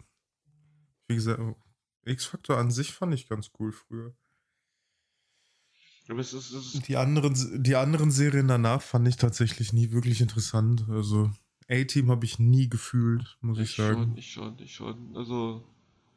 wie 1.07 1.15
gesagt, 1.15 1.41
X-Factor 2.05 2.57
an 2.57 2.71
sich 2.71 2.93
fand 2.93 3.13
ich 3.13 3.29
ganz 3.29 3.51
cool 3.59 3.71
früher. 3.71 4.15
Aber 6.09 6.19
es 6.19 6.33
ist, 6.33 6.51
es 6.51 6.73
ist 6.73 6.87
die, 6.87 6.97
anderen, 6.97 7.63
die 7.63 7.75
anderen 7.75 8.11
Serien 8.11 8.47
danach 8.47 8.81
fand 8.81 9.07
ich 9.07 9.17
tatsächlich 9.17 9.73
nie 9.73 9.91
wirklich 9.91 10.21
interessant. 10.21 10.85
Also 10.89 11.31
A-Team 11.69 12.09
habe 12.09 12.25
ich 12.25 12.39
nie 12.39 12.69
gefühlt, 12.69 13.37
muss 13.41 13.57
ich, 13.57 13.71
ich 13.71 13.75
sagen. 13.75 14.03
Schon, 14.03 14.17
ich 14.17 14.31
schon, 14.31 14.55
ich 14.59 14.75
schon. 14.75 15.15
Also 15.15 15.63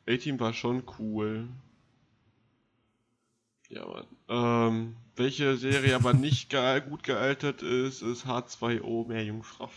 A-Team 0.09 0.39
war 0.39 0.53
schon 0.53 0.83
cool. 0.99 1.49
Ja, 3.69 3.87
Mann. 3.87 4.07
Ähm, 4.29 4.97
welche 5.17 5.57
Serie 5.57 5.95
aber 5.95 6.13
nicht 6.15 6.51
ge 6.51 6.81
gut 6.81 7.03
gealtert 7.03 7.63
ist, 7.63 8.03
ist 8.03 8.27
H2O 8.27 9.07
Meerjungfrau. 9.07 9.71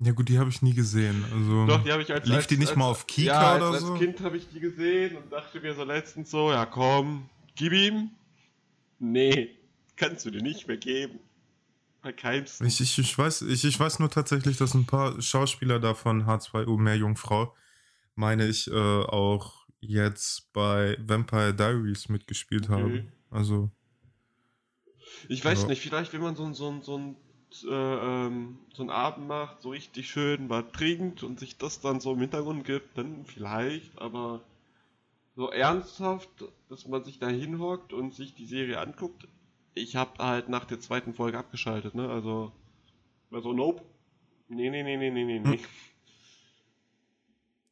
Ja 0.00 0.10
gut, 0.10 0.28
die 0.28 0.38
habe 0.38 0.50
ich 0.50 0.62
nie 0.62 0.74
gesehen. 0.74 1.24
Also 1.32 1.66
Doch, 1.66 1.84
die 1.84 1.92
habe 1.92 2.02
ich 2.02 2.12
als 2.12 2.26
lief 2.26 2.36
als, 2.36 2.46
die 2.48 2.58
nicht 2.58 2.70
als, 2.70 2.76
mal 2.76 2.86
auf 2.86 3.06
Kika 3.06 3.32
ja, 3.32 3.56
oder 3.56 3.70
als, 3.70 3.82
so? 3.82 3.92
Als 3.92 4.00
Kind 4.00 4.20
habe 4.20 4.36
ich 4.36 4.48
die 4.48 4.58
gesehen 4.58 5.16
und 5.16 5.32
dachte 5.32 5.60
mir 5.60 5.74
so 5.74 5.84
letztens 5.84 6.30
so, 6.30 6.50
ja 6.50 6.66
komm, 6.66 7.28
gib 7.54 7.72
ihm. 7.72 8.10
Nee, 8.98 9.50
kannst 9.94 10.26
du 10.26 10.30
dir 10.30 10.42
nicht 10.42 10.66
mehr 10.66 10.76
geben. 10.76 11.20
Keimsten. 12.10 12.66
Ich, 12.66 12.80
ich, 12.80 12.98
ich, 12.98 13.16
weiß, 13.16 13.42
ich, 13.42 13.64
ich 13.64 13.78
weiß 13.78 14.00
nur 14.00 14.10
tatsächlich, 14.10 14.56
dass 14.56 14.74
ein 14.74 14.86
paar 14.86 15.20
Schauspieler 15.22 15.78
davon 15.78 16.24
H2O 16.24 16.76
Meerjungfrau, 16.76 17.54
meine 18.16 18.48
ich, 18.48 18.68
äh, 18.68 18.74
auch 18.74 19.66
jetzt 19.78 20.52
bei 20.52 20.96
Vampire 21.00 21.54
Diaries 21.54 22.08
mitgespielt 22.08 22.68
okay. 22.68 22.72
haben. 22.72 23.12
Also. 23.30 23.70
Ich 25.28 25.44
weiß 25.44 25.62
ja. 25.62 25.68
nicht, 25.68 25.82
vielleicht 25.82 26.12
wenn 26.12 26.22
man 26.22 26.34
so, 26.34 26.52
so, 26.52 26.80
so, 26.80 26.98
ein, 26.98 27.16
äh, 27.68 27.68
ähm, 27.68 28.58
so 28.72 28.82
einen 28.82 28.90
Abend 28.90 29.28
macht, 29.28 29.62
so 29.62 29.70
richtig 29.70 30.10
schön 30.10 30.48
was 30.48 30.64
trinkt 30.72 31.22
und 31.22 31.38
sich 31.38 31.58
das 31.58 31.80
dann 31.80 32.00
so 32.00 32.14
im 32.14 32.20
Hintergrund 32.20 32.64
gibt, 32.64 32.98
dann 32.98 33.24
vielleicht, 33.26 33.96
aber 33.98 34.42
so 35.34 35.50
ernsthaft, 35.50 36.30
dass 36.68 36.86
man 36.86 37.04
sich 37.04 37.18
da 37.18 37.28
hinhockt 37.28 37.92
und 37.92 38.14
sich 38.14 38.34
die 38.34 38.46
Serie 38.46 38.80
anguckt. 38.80 39.26
Ich 39.74 39.96
habe 39.96 40.22
halt 40.22 40.48
nach 40.48 40.64
der 40.64 40.80
zweiten 40.80 41.14
Folge 41.14 41.38
abgeschaltet, 41.38 41.94
ne? 41.94 42.08
Also, 42.08 42.52
also 43.30 43.52
nope. 43.52 43.82
Nee, 44.48 44.70
nee, 44.70 44.82
nee, 44.82 44.96
nee, 44.96 45.10
nee, 45.10 45.24
nee, 45.24 45.38
nee. 45.38 45.60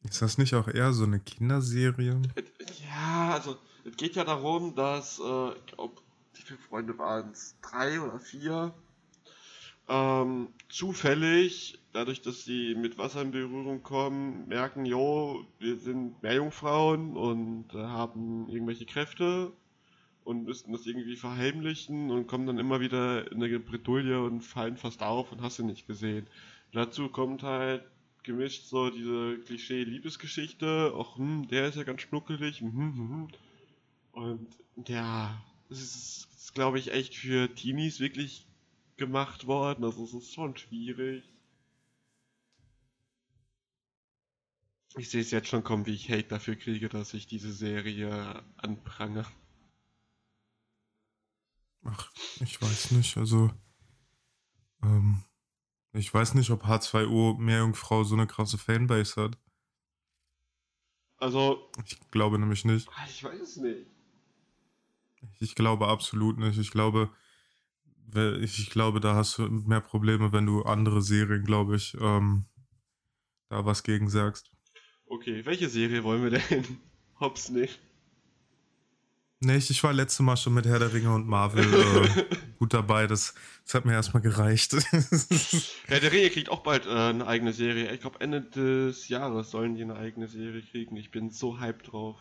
Ist 0.08 0.22
das 0.22 0.38
nicht 0.38 0.54
auch 0.54 0.66
eher 0.66 0.92
so 0.92 1.04
eine 1.04 1.20
Kinderserie? 1.20 2.20
Ja, 2.88 3.34
also 3.34 3.56
es 3.84 3.96
geht 3.96 4.16
ja 4.16 4.24
darum, 4.24 4.74
dass, 4.74 5.18
äh, 5.18 5.50
ich 5.52 5.66
glaube, 5.66 6.00
wie 6.34 6.42
viele 6.42 6.58
Freunde 6.58 6.98
waren 6.98 7.30
es? 7.30 7.56
Drei 7.62 8.00
oder 8.00 8.18
vier? 8.18 8.74
Ähm, 9.88 10.48
zufällig, 10.68 11.78
dadurch, 11.92 12.22
dass 12.22 12.44
sie 12.44 12.74
mit 12.74 12.98
Wasser 12.98 13.22
in 13.22 13.30
Berührung 13.30 13.82
kommen, 13.82 14.48
merken, 14.48 14.84
jo, 14.84 15.44
wir 15.58 15.76
sind 15.76 16.22
Meerjungfrauen 16.22 17.16
und 17.16 17.74
äh, 17.74 17.78
haben 17.78 18.48
irgendwelche 18.48 18.86
Kräfte 18.86 19.52
und 20.30 20.44
müssten 20.44 20.70
das 20.70 20.86
irgendwie 20.86 21.16
verheimlichen 21.16 22.12
und 22.12 22.28
kommen 22.28 22.46
dann 22.46 22.60
immer 22.60 22.80
wieder 22.80 23.30
in 23.32 23.42
eine 23.42 23.58
Bredouille 23.58 24.22
und 24.22 24.42
fallen 24.42 24.76
fast 24.76 25.02
auf 25.02 25.32
und 25.32 25.42
hast 25.42 25.58
du 25.58 25.64
nicht 25.64 25.88
gesehen. 25.88 26.28
Dazu 26.72 27.08
kommt 27.08 27.42
halt 27.42 27.82
gemischt 28.22 28.66
so 28.66 28.90
diese 28.90 29.38
Klischee-Liebesgeschichte. 29.40 30.92
Auch, 30.94 31.18
hm, 31.18 31.48
der 31.48 31.66
ist 31.66 31.74
ja 31.74 31.82
ganz 31.82 32.02
schnuckelig. 32.02 32.60
Hm, 32.60 32.72
hm, 32.72 32.96
hm. 32.96 33.28
Und 34.12 34.48
ja, 34.86 35.42
es 35.68 35.80
ist, 35.82 36.28
ist 36.36 36.54
glaube 36.54 36.78
ich, 36.78 36.92
echt 36.92 37.16
für 37.16 37.52
Teenies 37.52 37.98
wirklich 37.98 38.46
gemacht 38.98 39.48
worden. 39.48 39.82
Also 39.84 40.04
es 40.04 40.14
ist 40.14 40.32
schon 40.32 40.56
schwierig. 40.56 41.24
Ich 44.96 45.10
sehe 45.10 45.22
es 45.22 45.32
jetzt 45.32 45.48
schon 45.48 45.64
kommen, 45.64 45.86
wie 45.86 45.94
ich 45.94 46.08
Hate 46.08 46.28
dafür 46.28 46.54
kriege, 46.54 46.88
dass 46.88 47.14
ich 47.14 47.26
diese 47.26 47.52
Serie 47.52 48.44
anprange. 48.58 49.24
Ach, 51.84 52.10
ich 52.40 52.60
weiß 52.60 52.92
nicht. 52.92 53.16
Also, 53.16 53.50
ähm, 54.82 55.24
ich 55.92 56.12
weiß 56.12 56.34
nicht, 56.34 56.50
ob 56.50 56.64
H2O 56.64 57.38
Meerjungfrau 57.38 58.04
so 58.04 58.14
eine 58.14 58.26
krasse 58.26 58.58
Fanbase 58.58 59.22
hat. 59.22 59.38
Also. 61.16 61.70
Ich 61.84 61.98
glaube 62.10 62.38
nämlich 62.38 62.64
nicht. 62.64 62.88
Ah, 62.96 63.06
ich 63.08 63.22
weiß 63.22 63.40
es 63.40 63.56
nicht. 63.56 63.86
Ich 65.38 65.54
glaube 65.54 65.88
absolut 65.88 66.38
nicht. 66.38 66.58
Ich 66.58 66.70
glaube, 66.70 67.10
ich 68.40 68.70
glaube, 68.70 69.00
da 69.00 69.14
hast 69.14 69.38
du 69.38 69.42
mehr 69.48 69.80
Probleme, 69.80 70.32
wenn 70.32 70.46
du 70.46 70.62
andere 70.62 71.02
Serien, 71.02 71.44
glaube 71.44 71.76
ich, 71.76 71.94
ähm, 72.00 72.46
da 73.48 73.64
was 73.64 73.82
gegen 73.82 74.08
sagst. 74.08 74.50
Okay, 75.06 75.44
welche 75.44 75.68
Serie 75.68 76.02
wollen 76.04 76.22
wir 76.22 76.30
denn? 76.30 76.78
Hops 77.20 77.50
nicht. 77.50 77.80
Nee, 79.42 79.56
ich, 79.56 79.70
ich 79.70 79.82
war 79.82 79.94
letztes 79.94 80.20
Mal 80.20 80.36
schon 80.36 80.52
mit 80.52 80.66
Herr 80.66 80.78
der 80.78 80.92
Ringe 80.92 81.14
und 81.14 81.26
Marvel 81.26 81.64
äh, 81.64 82.36
gut 82.58 82.74
dabei. 82.74 83.06
Das, 83.06 83.34
das 83.64 83.74
hat 83.74 83.86
mir 83.86 83.94
erstmal 83.94 84.22
gereicht. 84.22 84.74
Herr 85.86 86.00
der 86.00 86.12
Ringe 86.12 86.28
kriegt 86.28 86.50
auch 86.50 86.62
bald 86.62 86.84
äh, 86.84 86.90
eine 86.90 87.26
eigene 87.26 87.54
Serie. 87.54 87.90
Ich 87.90 88.00
glaube, 88.00 88.20
Ende 88.20 88.42
des 88.42 89.08
Jahres 89.08 89.50
sollen 89.50 89.76
die 89.76 89.82
eine 89.82 89.96
eigene 89.96 90.28
Serie 90.28 90.60
kriegen. 90.60 90.94
Ich 90.96 91.10
bin 91.10 91.30
so 91.30 91.58
hyped 91.58 91.90
drauf. 91.90 92.18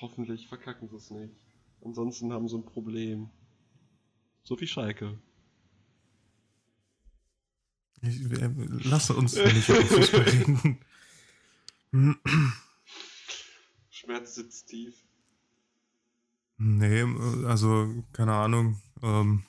Hoffentlich 0.00 0.48
verkacken 0.48 0.88
sie 0.88 0.96
es 0.96 1.10
nicht. 1.10 1.36
Ansonsten 1.84 2.32
haben 2.32 2.48
sie 2.48 2.56
ein 2.56 2.66
Problem. 2.66 3.30
So 4.42 4.60
wie 4.60 4.66
Schalke. 4.66 5.16
Ich, 8.02 8.20
äh, 8.32 8.50
lass 8.82 9.10
uns 9.10 9.36
nicht 9.36 9.68
über 9.68 9.82
Fußball 9.82 10.22
reden. 10.22 10.80
Schmerz 14.04 14.34
sitzt 14.34 14.68
tief. 14.68 14.94
Nee, 16.56 17.02
also 17.46 18.04
keine 18.12 18.34
Ahnung. 18.34 18.80
Ähm, 19.02 19.44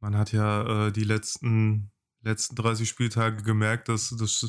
man 0.00 0.16
hat 0.16 0.32
ja 0.32 0.86
äh, 0.86 0.92
die 0.92 1.04
letzten, 1.04 1.90
letzten 2.22 2.54
30 2.56 2.88
Spieltage 2.88 3.42
gemerkt, 3.42 3.88
dass 3.88 4.10
das. 4.10 4.48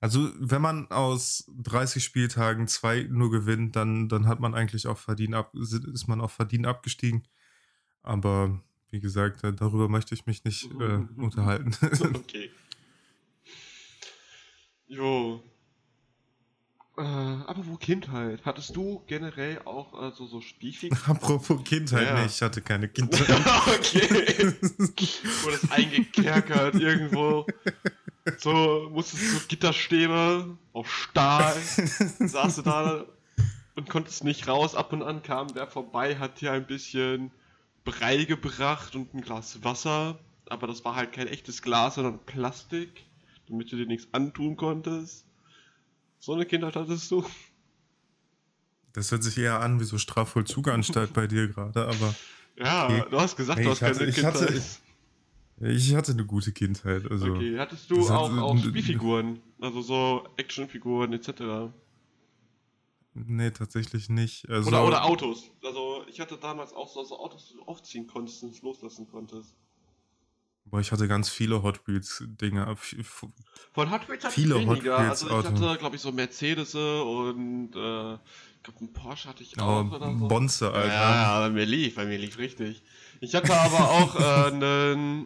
Also, 0.00 0.30
wenn 0.38 0.60
man 0.60 0.90
aus 0.90 1.50
30 1.56 2.04
Spieltagen 2.04 2.68
zwei 2.68 3.04
nur 3.04 3.30
gewinnt, 3.30 3.76
dann, 3.76 4.08
dann 4.08 4.26
hat 4.26 4.40
man 4.40 4.54
eigentlich 4.54 4.86
auch 4.86 4.98
verdient 4.98 5.34
ab, 5.34 5.54
ist 5.54 6.06
man 6.06 6.20
auch 6.20 6.30
verdient 6.30 6.66
abgestiegen. 6.66 7.26
Aber 8.02 8.62
wie 8.90 9.00
gesagt, 9.00 9.40
darüber 9.42 9.88
möchte 9.88 10.14
ich 10.14 10.26
mich 10.26 10.44
nicht 10.44 10.70
äh, 10.80 11.04
unterhalten. 11.16 11.74
okay. 12.14 12.50
Jo, 14.86 15.42
äh, 16.98 17.02
apropos 17.02 17.78
Kindheit, 17.78 18.40
hattest 18.44 18.74
du 18.74 19.02
generell 19.06 19.60
auch 19.64 20.08
äh, 20.08 20.12
so, 20.12 20.26
so 20.26 20.40
Spielfiguren? 20.40 21.00
Apropos 21.16 21.62
Kindheit, 21.64 22.06
ja. 22.06 22.14
nee, 22.20 22.26
ich 22.26 22.40
hatte 22.40 22.62
keine 22.62 22.88
Kindheit. 22.90 23.28
okay. 23.66 24.08
Wurde 25.42 25.58
das 25.60 25.70
eingekerkert 25.70 26.74
irgendwo. 26.76 27.46
So, 28.38 28.88
musstest 28.92 29.22
du 29.22 29.26
so 29.26 29.46
Gitterstäbe 29.46 30.56
auf 30.72 30.90
Stahl, 30.90 31.54
saß 32.18 32.56
du 32.56 32.62
da 32.62 33.04
und 33.76 33.88
konntest 33.88 34.24
nicht 34.24 34.48
raus. 34.48 34.74
Ab 34.74 34.92
und 34.92 35.02
an 35.02 35.22
kam 35.22 35.48
der 35.48 35.66
vorbei, 35.66 36.16
hat 36.16 36.40
dir 36.40 36.52
ein 36.52 36.66
bisschen 36.66 37.30
Brei 37.84 38.24
gebracht 38.24 38.96
und 38.96 39.14
ein 39.14 39.20
Glas 39.20 39.62
Wasser. 39.62 40.18
Aber 40.48 40.66
das 40.66 40.84
war 40.84 40.96
halt 40.96 41.12
kein 41.12 41.28
echtes 41.28 41.62
Glas, 41.62 41.96
sondern 41.96 42.18
Plastik, 42.24 43.04
damit 43.48 43.70
du 43.70 43.76
dir 43.76 43.86
nichts 43.86 44.08
antun 44.12 44.56
konntest. 44.56 45.26
So 46.26 46.32
eine 46.32 46.44
Kindheit 46.44 46.74
hattest 46.74 47.08
du? 47.12 47.24
Das 48.94 49.12
hört 49.12 49.22
sich 49.22 49.38
eher 49.38 49.60
an 49.60 49.78
wie 49.78 49.84
so 49.84 49.96
Strafvollzuganstalt 49.96 51.12
bei 51.12 51.28
dir 51.28 51.46
gerade, 51.46 51.86
aber. 51.86 52.14
Ja, 52.58 52.86
okay. 52.86 53.04
du 53.10 53.20
hast 53.20 53.36
gesagt, 53.36 53.58
hey, 53.58 53.66
du 53.66 53.70
hast 53.70 53.82
hatte, 53.82 53.98
keine 53.98 54.08
ich 54.08 54.14
Kindheit. 54.14 54.34
Hatte, 54.34 54.62
ich 55.60 55.94
hatte 55.94 56.12
eine 56.12 56.24
gute 56.24 56.52
Kindheit. 56.52 57.08
Also 57.10 57.34
okay, 57.34 57.58
hattest 57.58 57.90
du 57.90 58.08
auch, 58.08 58.32
hat, 58.32 58.38
auch 58.38 58.56
Spielfiguren? 58.64 59.42
Also 59.60 59.82
so 59.82 60.26
Actionfiguren 60.38 61.12
etc.? 61.12 61.70
Nee, 63.12 63.50
tatsächlich 63.50 64.08
nicht. 64.08 64.48
Also, 64.48 64.70
oder, 64.70 64.86
oder 64.86 65.04
Autos. 65.04 65.50
Also 65.62 66.06
ich 66.08 66.18
hatte 66.18 66.38
damals 66.38 66.72
auch 66.72 66.88
so, 66.88 67.04
so 67.04 67.20
Autos, 67.20 67.50
die 67.50 67.56
du 67.58 67.62
aufziehen 67.64 68.06
konntest 68.06 68.42
und 68.42 68.60
loslassen 68.62 69.06
konntest. 69.06 69.54
Boah, 70.66 70.80
ich 70.80 70.90
hatte 70.90 71.06
ganz 71.06 71.28
viele 71.28 71.62
Hot 71.62 71.86
Wheels 71.86 72.24
Dinge. 72.26 72.74
Von 72.76 73.90
Hot 73.90 74.08
Wheels 74.08 74.24
hatte 74.24 74.34
viele 74.34 74.58
ich 74.58 74.66
weniger. 74.66 74.98
also 74.98 75.26
ich 75.26 75.46
hatte, 75.46 75.76
glaube 75.78 75.96
ich, 75.96 76.02
so 76.02 76.10
Mercedes 76.10 76.74
und 76.74 77.70
äh, 77.74 78.14
ich 78.14 78.62
glaube, 78.62 78.80
einen 78.80 78.92
Porsche 78.92 79.28
hatte 79.28 79.44
ich 79.44 79.58
auch. 79.60 79.90
Oh, 79.90 79.94
oder 79.94 80.18
so. 80.18 80.28
Bonze, 80.28 80.72
Alter. 80.72 80.92
Ja, 80.92 81.40
bei 81.40 81.50
mir 81.50 81.66
lief, 81.66 81.94
bei 81.94 82.04
mir 82.04 82.18
lief 82.18 82.38
richtig. 82.38 82.82
Ich 83.20 83.34
hatte 83.34 83.54
aber 83.54 83.90
auch 83.90 84.18
äh, 84.18 84.50
einen 84.52 85.24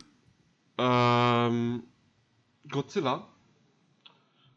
ähm, 0.76 1.82
Godzilla. 2.68 3.26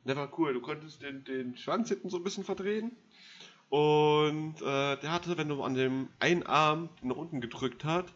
Der 0.05 0.17
war 0.17 0.37
cool. 0.37 0.53
Du 0.53 0.61
konntest 0.61 1.01
den, 1.01 1.23
den 1.23 1.55
Schwanz 1.55 1.87
hinten 1.87 2.09
so 2.09 2.17
ein 2.17 2.23
bisschen 2.23 2.43
verdrehen. 2.43 2.91
Und 3.69 4.61
äh, 4.61 4.97
der 4.97 5.11
hatte, 5.11 5.37
wenn 5.37 5.47
du 5.47 5.63
an 5.63 5.75
dem 5.75 6.09
einen 6.19 6.43
Arm 6.43 6.89
nach 7.01 7.15
unten 7.15 7.41
gedrückt 7.41 7.85
hast, 7.85 8.13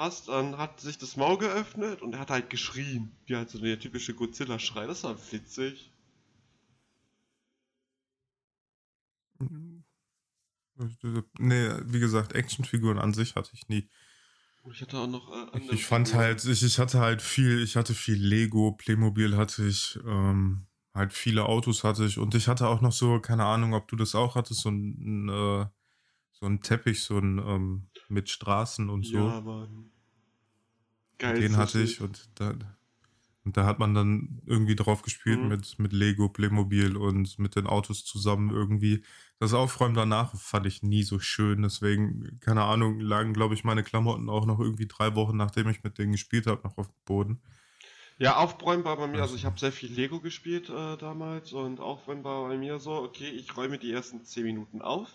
hast, 0.00 0.28
dann 0.28 0.58
hat 0.58 0.80
sich 0.80 0.98
das 0.98 1.16
Maul 1.16 1.38
geöffnet 1.38 2.02
und 2.02 2.14
er 2.14 2.20
hat 2.20 2.30
halt 2.30 2.50
geschrien. 2.50 3.12
Wie 3.26 3.36
halt 3.36 3.50
so 3.50 3.58
der 3.58 3.78
typische 3.78 4.14
Godzilla-Schrei. 4.14 4.86
Das 4.86 5.04
war 5.04 5.16
witzig. 5.30 5.92
Nee, 11.38 11.68
wie 11.84 12.00
gesagt, 12.00 12.32
Actionfiguren 12.32 12.98
an 12.98 13.12
sich 13.12 13.34
hatte 13.34 13.50
ich 13.52 13.68
nie. 13.68 13.88
Ich 14.72 14.80
hatte 14.82 14.98
auch 14.98 15.06
noch 15.06 15.30
äh, 15.32 15.58
ich, 15.58 15.72
ich 15.72 15.86
fand 15.86 16.14
halt, 16.14 16.44
ich, 16.44 16.62
ich 16.62 16.78
hatte 16.78 17.00
halt 17.00 17.22
viel, 17.22 17.62
ich 17.62 17.76
hatte 17.76 17.94
viel 17.94 18.16
Lego, 18.16 18.72
Playmobil 18.72 19.36
hatte 19.36 19.66
ich, 19.66 19.98
ähm, 20.06 20.66
halt 20.94 21.12
viele 21.12 21.46
Autos 21.46 21.82
hatte 21.82 22.04
ich 22.04 22.18
und 22.18 22.34
ich 22.34 22.46
hatte 22.48 22.68
auch 22.68 22.80
noch 22.80 22.92
so, 22.92 23.20
keine 23.20 23.44
Ahnung, 23.46 23.74
ob 23.74 23.88
du 23.88 23.96
das 23.96 24.14
auch 24.14 24.34
hattest, 24.34 24.60
so 24.60 24.70
ein, 24.70 25.28
äh, 25.28 25.66
so 26.40 26.46
ein 26.46 26.62
Teppich, 26.62 27.02
so 27.02 27.18
ein 27.18 27.38
ähm, 27.38 27.86
mit 28.08 28.30
Straßen 28.30 28.88
und 28.88 29.04
so. 29.04 29.18
Ja, 29.18 29.32
aber 29.32 29.68
geil. 31.18 31.38
Den 31.38 31.56
hatte 31.56 31.80
ich 31.82 32.00
und 32.00 32.28
da, 32.34 32.54
und 33.44 33.56
da 33.56 33.66
hat 33.66 33.78
man 33.78 33.94
dann 33.94 34.42
irgendwie 34.46 34.74
drauf 34.74 35.02
gespielt 35.02 35.40
mhm. 35.40 35.48
mit, 35.48 35.78
mit 35.78 35.92
Lego, 35.92 36.28
Playmobil 36.28 36.96
und 36.96 37.38
mit 37.38 37.56
den 37.56 37.66
Autos 37.66 38.04
zusammen 38.04 38.50
irgendwie. 38.50 39.04
Das 39.38 39.54
Aufräumen 39.54 39.94
danach 39.94 40.34
fand 40.36 40.66
ich 40.66 40.82
nie 40.82 41.02
so 41.02 41.18
schön. 41.18 41.62
Deswegen, 41.62 42.40
keine 42.40 42.64
Ahnung, 42.64 43.00
lagen, 43.00 43.34
glaube 43.34 43.54
ich, 43.54 43.64
meine 43.64 43.82
Klamotten 43.82 44.28
auch 44.28 44.46
noch 44.46 44.60
irgendwie 44.60 44.86
drei 44.86 45.14
Wochen, 45.14 45.36
nachdem 45.36 45.68
ich 45.68 45.82
mit 45.82 45.98
denen 45.98 46.12
gespielt 46.12 46.46
habe, 46.46 46.62
noch 46.64 46.78
auf 46.78 46.88
dem 46.88 47.04
Boden. 47.04 47.40
Ja, 48.18 48.36
aufräumen 48.36 48.84
war 48.84 48.98
bei 48.98 49.06
mir, 49.06 49.22
also 49.22 49.34
ich 49.34 49.46
habe 49.46 49.58
sehr 49.58 49.72
viel 49.72 49.90
Lego 49.90 50.20
gespielt 50.20 50.68
äh, 50.68 50.98
damals 50.98 51.54
und 51.54 51.80
aufräumen 51.80 52.22
war 52.22 52.46
bei 52.48 52.58
mir 52.58 52.78
so, 52.78 52.92
okay, 52.92 53.30
ich 53.30 53.56
räume 53.56 53.78
die 53.78 53.90
ersten 53.90 54.22
10 54.22 54.44
Minuten 54.44 54.82
auf 54.82 55.08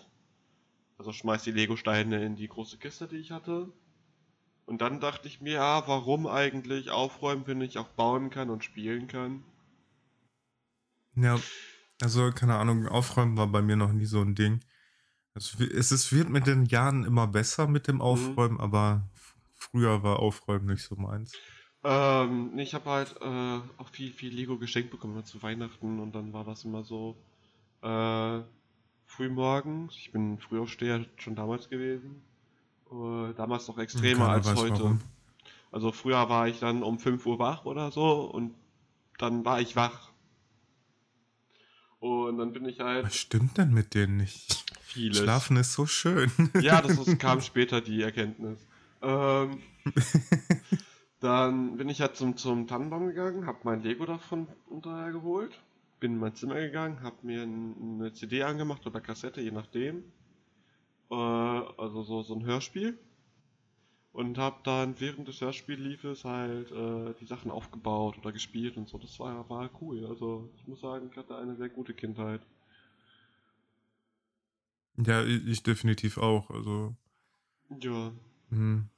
also 0.98 1.12
schmeiß 1.12 1.42
die 1.42 1.52
Lego-Steine 1.52 2.24
in 2.24 2.36
die 2.36 2.48
große 2.48 2.78
Kiste, 2.78 3.06
die 3.06 3.16
ich 3.16 3.30
hatte. 3.30 3.72
Und 4.64 4.80
dann 4.80 5.00
dachte 5.00 5.28
ich 5.28 5.40
mir, 5.40 5.54
ja, 5.54 5.86
warum 5.86 6.26
eigentlich 6.26 6.90
aufräumen, 6.90 7.46
wenn 7.46 7.60
ich 7.60 7.78
auch 7.78 7.88
bauen 7.88 8.30
kann 8.30 8.50
und 8.50 8.64
spielen 8.64 9.06
kann? 9.06 9.44
Ja, 11.14 11.38
also 12.02 12.30
keine 12.32 12.56
Ahnung, 12.56 12.88
aufräumen 12.88 13.36
war 13.36 13.46
bei 13.46 13.62
mir 13.62 13.76
noch 13.76 13.92
nie 13.92 14.06
so 14.06 14.20
ein 14.20 14.34
Ding. 14.34 14.60
Es 15.34 15.54
ist, 15.92 16.12
wird 16.12 16.30
mit 16.30 16.46
den 16.46 16.64
Jahren 16.64 17.04
immer 17.04 17.26
besser 17.26 17.68
mit 17.68 17.88
dem 17.88 17.96
mhm. 17.96 18.02
Aufräumen, 18.02 18.54
mhm. 18.54 18.60
aber 18.60 19.08
früher 19.54 20.02
war 20.02 20.18
Aufräumen 20.18 20.66
nicht 20.66 20.82
so 20.82 20.96
meins. 20.96 21.34
Ähm, 21.84 22.58
ich 22.58 22.74
habe 22.74 22.90
halt 22.90 23.14
äh, 23.20 23.60
auch 23.76 23.88
viel, 23.92 24.12
viel 24.12 24.34
Lego 24.34 24.58
geschenkt 24.58 24.90
bekommen 24.90 25.24
zu 25.24 25.42
Weihnachten 25.42 26.00
und 26.00 26.12
dann 26.14 26.32
war 26.32 26.44
das 26.44 26.64
immer 26.64 26.82
so, 26.82 27.16
äh, 27.82 28.40
frühmorgens. 29.16 29.94
Ich 29.96 30.12
bin 30.12 30.38
Frühaufsteher 30.38 31.04
schon 31.16 31.34
damals 31.34 31.68
gewesen. 31.68 32.22
Uh, 32.90 33.32
damals 33.32 33.66
noch 33.68 33.78
extremer 33.78 34.28
als 34.28 34.54
heute. 34.54 34.74
Warum. 34.74 35.00
Also 35.72 35.90
früher 35.90 36.28
war 36.28 36.46
ich 36.48 36.60
dann 36.60 36.82
um 36.82 36.98
5 36.98 37.26
Uhr 37.26 37.38
wach 37.38 37.64
oder 37.64 37.90
so 37.90 38.20
und 38.22 38.54
dann 39.18 39.44
war 39.44 39.60
ich 39.60 39.74
wach. 39.74 40.10
Und 41.98 42.38
dann 42.38 42.52
bin 42.52 42.64
ich 42.66 42.80
halt. 42.80 43.06
Was 43.06 43.16
stimmt 43.16 43.58
denn 43.58 43.72
mit 43.72 43.94
denen 43.94 44.18
nicht? 44.18 44.64
Vieles. 44.80 45.18
Schlafen 45.18 45.56
ist 45.56 45.72
so 45.72 45.86
schön. 45.86 46.30
Ja, 46.60 46.80
das 46.80 47.06
kam 47.18 47.40
später 47.40 47.80
die 47.80 48.02
Erkenntnis. 48.02 48.60
Ähm, 49.02 49.58
Dann 51.20 51.76
bin 51.76 51.88
ich 51.88 52.00
halt 52.00 52.16
zum, 52.16 52.36
zum 52.36 52.66
Tannenbaum 52.66 53.06
gegangen, 53.06 53.46
hab 53.46 53.64
mein 53.64 53.82
Lego 53.82 54.04
davon 54.04 54.48
unterher 54.68 55.12
geholt, 55.12 55.58
bin 56.00 56.12
in 56.12 56.18
mein 56.18 56.34
Zimmer 56.34 56.56
gegangen, 56.56 57.02
hab 57.02 57.24
mir 57.24 57.42
ein, 57.42 58.00
eine 58.00 58.12
CD 58.12 58.42
angemacht 58.42 58.86
oder 58.86 59.00
Kassette, 59.00 59.40
je 59.40 59.50
nachdem. 59.50 60.04
Äh, 61.10 61.14
also 61.14 62.02
so, 62.02 62.22
so 62.22 62.34
ein 62.34 62.44
Hörspiel. 62.44 62.98
Und 64.12 64.38
hab 64.38 64.64
dann 64.64 64.98
während 64.98 65.28
des 65.28 65.42
Hörspielliefes 65.42 66.24
halt 66.24 66.70
äh, 66.72 67.14
die 67.20 67.26
Sachen 67.26 67.50
aufgebaut 67.50 68.16
oder 68.18 68.32
gespielt 68.32 68.78
und 68.78 68.88
so. 68.88 68.96
Das 68.96 69.18
war, 69.20 69.48
war 69.50 69.70
cool. 69.82 70.06
Also 70.06 70.50
ich 70.56 70.66
muss 70.66 70.80
sagen, 70.80 71.10
ich 71.10 71.16
hatte 71.18 71.36
eine 71.36 71.54
sehr 71.56 71.68
gute 71.68 71.92
Kindheit. 71.92 72.40
Ja, 74.96 75.22
ich, 75.22 75.62
definitiv 75.62 76.16
auch. 76.16 76.48
Also. 76.48 76.94
Ja. 77.78 78.12
Hm. 78.48 78.88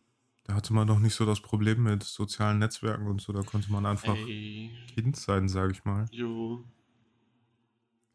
Da 0.44 0.54
hatte 0.54 0.72
man 0.72 0.86
noch 0.86 1.00
nicht 1.00 1.14
so 1.14 1.26
das 1.26 1.40
Problem 1.40 1.82
mit 1.82 2.04
sozialen 2.04 2.60
Netzwerken 2.60 3.08
und 3.08 3.20
so. 3.20 3.32
Da 3.32 3.42
konnte 3.42 3.72
man 3.72 3.86
einfach 3.86 4.16
Ey. 4.16 4.70
Kind 4.94 5.16
sein, 5.16 5.48
sag 5.48 5.72
ich 5.72 5.84
mal. 5.84 6.06
Jo. 6.12 6.64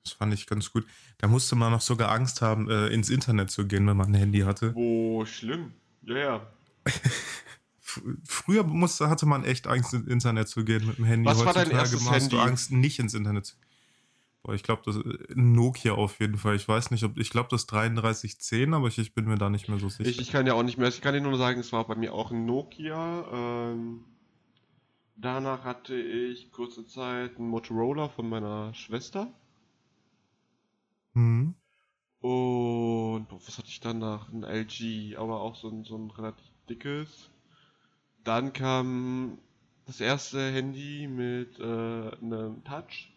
Das 0.03 0.13
fand 0.13 0.33
ich 0.33 0.47
ganz 0.47 0.71
gut. 0.71 0.85
Da 1.17 1.27
musste 1.27 1.55
man 1.55 1.71
noch 1.71 1.81
sogar 1.81 2.11
Angst 2.11 2.41
haben, 2.41 2.69
äh, 2.69 2.87
ins 2.87 3.09
Internet 3.09 3.51
zu 3.51 3.67
gehen, 3.67 3.87
wenn 3.87 3.97
man 3.97 4.11
ein 4.11 4.15
Handy 4.15 4.41
hatte. 4.41 4.73
Oh, 4.75 5.25
schlimm. 5.25 5.73
Ja, 6.01 6.17
ja. 6.17 6.47
Früher 7.79 8.63
musste, 8.63 9.09
hatte 9.09 9.25
man 9.25 9.43
echt 9.43 9.67
Angst, 9.67 9.93
ins 9.93 10.07
Internet 10.07 10.47
zu 10.49 10.65
gehen 10.65 10.85
mit 10.87 10.97
dem 10.97 11.05
Handy. 11.05 11.25
Was 11.25 11.45
war 11.45 11.53
dein 11.53 11.67
Heutzutage 11.67 11.79
erstes 11.79 12.09
hast 12.09 12.31
du 12.31 12.37
Handy? 12.37 12.49
Angst, 12.49 12.71
nicht 12.71 12.99
ins 12.99 13.13
Internet 13.13 13.45
zu 13.45 13.55
Boah, 14.43 14.53
ich 14.53 14.63
glaube, 14.63 14.81
das 14.85 14.97
äh, 14.97 15.17
Nokia 15.35 15.93
auf 15.93 16.19
jeden 16.19 16.37
Fall. 16.37 16.55
Ich 16.57 16.67
weiß 16.67 16.91
nicht, 16.91 17.05
ob 17.05 17.17
ich 17.17 17.29
glaube, 17.29 17.47
das 17.49 17.65
3310, 17.65 18.73
aber 18.73 18.89
ich, 18.89 18.99
ich 18.99 19.13
bin 19.13 19.25
mir 19.25 19.37
da 19.37 19.49
nicht 19.49 19.69
mehr 19.69 19.79
so 19.79 19.87
sicher. 19.87 20.09
Ich, 20.09 20.19
ich 20.19 20.31
kann 20.31 20.45
ja 20.45 20.53
auch 20.53 20.63
nicht 20.63 20.77
mehr, 20.77 20.89
ich 20.89 20.99
kann 20.99 21.13
dir 21.13 21.21
nur 21.21 21.37
sagen, 21.37 21.61
es 21.61 21.71
war 21.71 21.87
bei 21.87 21.95
mir 21.95 22.13
auch 22.13 22.31
ein 22.31 22.45
Nokia. 22.45 23.71
Ähm, 23.71 24.03
danach 25.15 25.63
hatte 25.63 25.95
ich 25.95 26.51
kurze 26.51 26.85
Zeit 26.85 27.37
einen 27.37 27.47
Motorola 27.47 28.09
von 28.09 28.27
meiner 28.27 28.73
Schwester. 28.73 29.33
Hm. 31.15 31.55
Und 32.21 33.27
boah, 33.29 33.39
was 33.47 33.57
hatte 33.57 33.67
ich 33.69 33.79
danach? 33.81 34.29
Ein 34.31 34.43
LG, 34.43 35.17
aber 35.17 35.41
auch 35.41 35.55
so 35.55 35.69
ein, 35.69 35.83
so 35.83 35.97
ein 35.97 36.11
relativ 36.11 36.45
dickes. 36.69 37.29
Dann 38.23 38.53
kam 38.53 39.37
das 39.85 40.01
erste 40.01 40.51
Handy 40.51 41.07
mit 41.07 41.59
äh, 41.59 41.63
einem 42.21 42.63
Touch. 42.63 43.11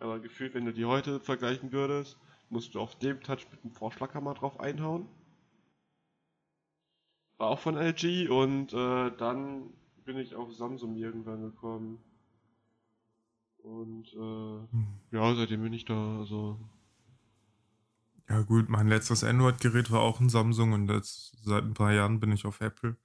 Aber 0.00 0.20
gefühlt, 0.20 0.54
wenn 0.54 0.66
du 0.66 0.72
die 0.72 0.84
heute 0.84 1.20
vergleichen 1.20 1.72
würdest, 1.72 2.18
musst 2.50 2.74
du 2.74 2.80
auf 2.80 2.96
dem 2.98 3.20
Touch 3.22 3.46
mit 3.50 3.62
einem 3.64 3.72
Vorschlaghammer 3.72 4.34
drauf 4.34 4.60
einhauen. 4.60 5.06
War 7.38 7.50
auch 7.50 7.58
von 7.58 7.76
LG 7.76 8.28
und 8.30 8.72
äh, 8.72 9.10
dann 9.16 9.70
bin 10.04 10.16
ich 10.18 10.34
auf 10.34 10.54
Samsung 10.54 10.96
irgendwann 10.96 11.42
gekommen. 11.42 11.98
Und 13.62 14.12
äh, 14.14 14.66
Hm. 14.72 14.86
ja, 15.12 15.34
seitdem 15.34 15.62
bin 15.62 15.72
ich 15.72 15.84
da, 15.84 16.18
also 16.18 16.58
Ja 18.28 18.40
gut, 18.42 18.68
mein 18.68 18.88
letztes 18.88 19.24
Android-Gerät 19.24 19.90
war 19.90 20.00
auch 20.00 20.20
ein 20.20 20.28
Samsung 20.28 20.72
und 20.72 20.88
jetzt 20.88 21.36
seit 21.44 21.64
ein 21.64 21.74
paar 21.74 21.92
Jahren 21.92 22.20
bin 22.20 22.32
ich 22.32 22.44
auf 22.44 22.60
Apple. 22.60 22.96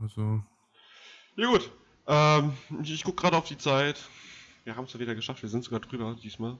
Also, 0.00 0.42
Ja 1.36 1.50
gut. 1.50 1.70
Ähm, 2.06 2.52
ich, 2.82 2.92
ich 2.92 3.04
guck 3.04 3.16
gerade 3.16 3.36
auf 3.36 3.46
die 3.46 3.58
Zeit. 3.58 4.08
Wir 4.64 4.76
haben 4.76 4.84
es 4.84 4.92
ja 4.92 5.00
wieder 5.00 5.14
geschafft, 5.14 5.42
wir 5.42 5.48
sind 5.48 5.64
sogar 5.64 5.80
drüber 5.80 6.16
diesmal. 6.20 6.58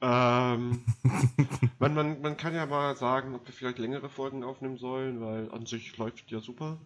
Ähm, 0.00 0.84
man, 1.78 1.94
man, 1.94 2.20
man 2.20 2.36
kann 2.36 2.54
ja 2.54 2.66
mal 2.66 2.96
sagen, 2.96 3.34
ob 3.34 3.46
wir 3.46 3.52
vielleicht 3.54 3.78
längere 3.78 4.08
Folgen 4.08 4.44
aufnehmen 4.44 4.78
sollen, 4.78 5.20
weil 5.20 5.50
an 5.52 5.66
sich 5.66 5.96
läuft 5.98 6.30
ja 6.30 6.40
super. 6.40 6.78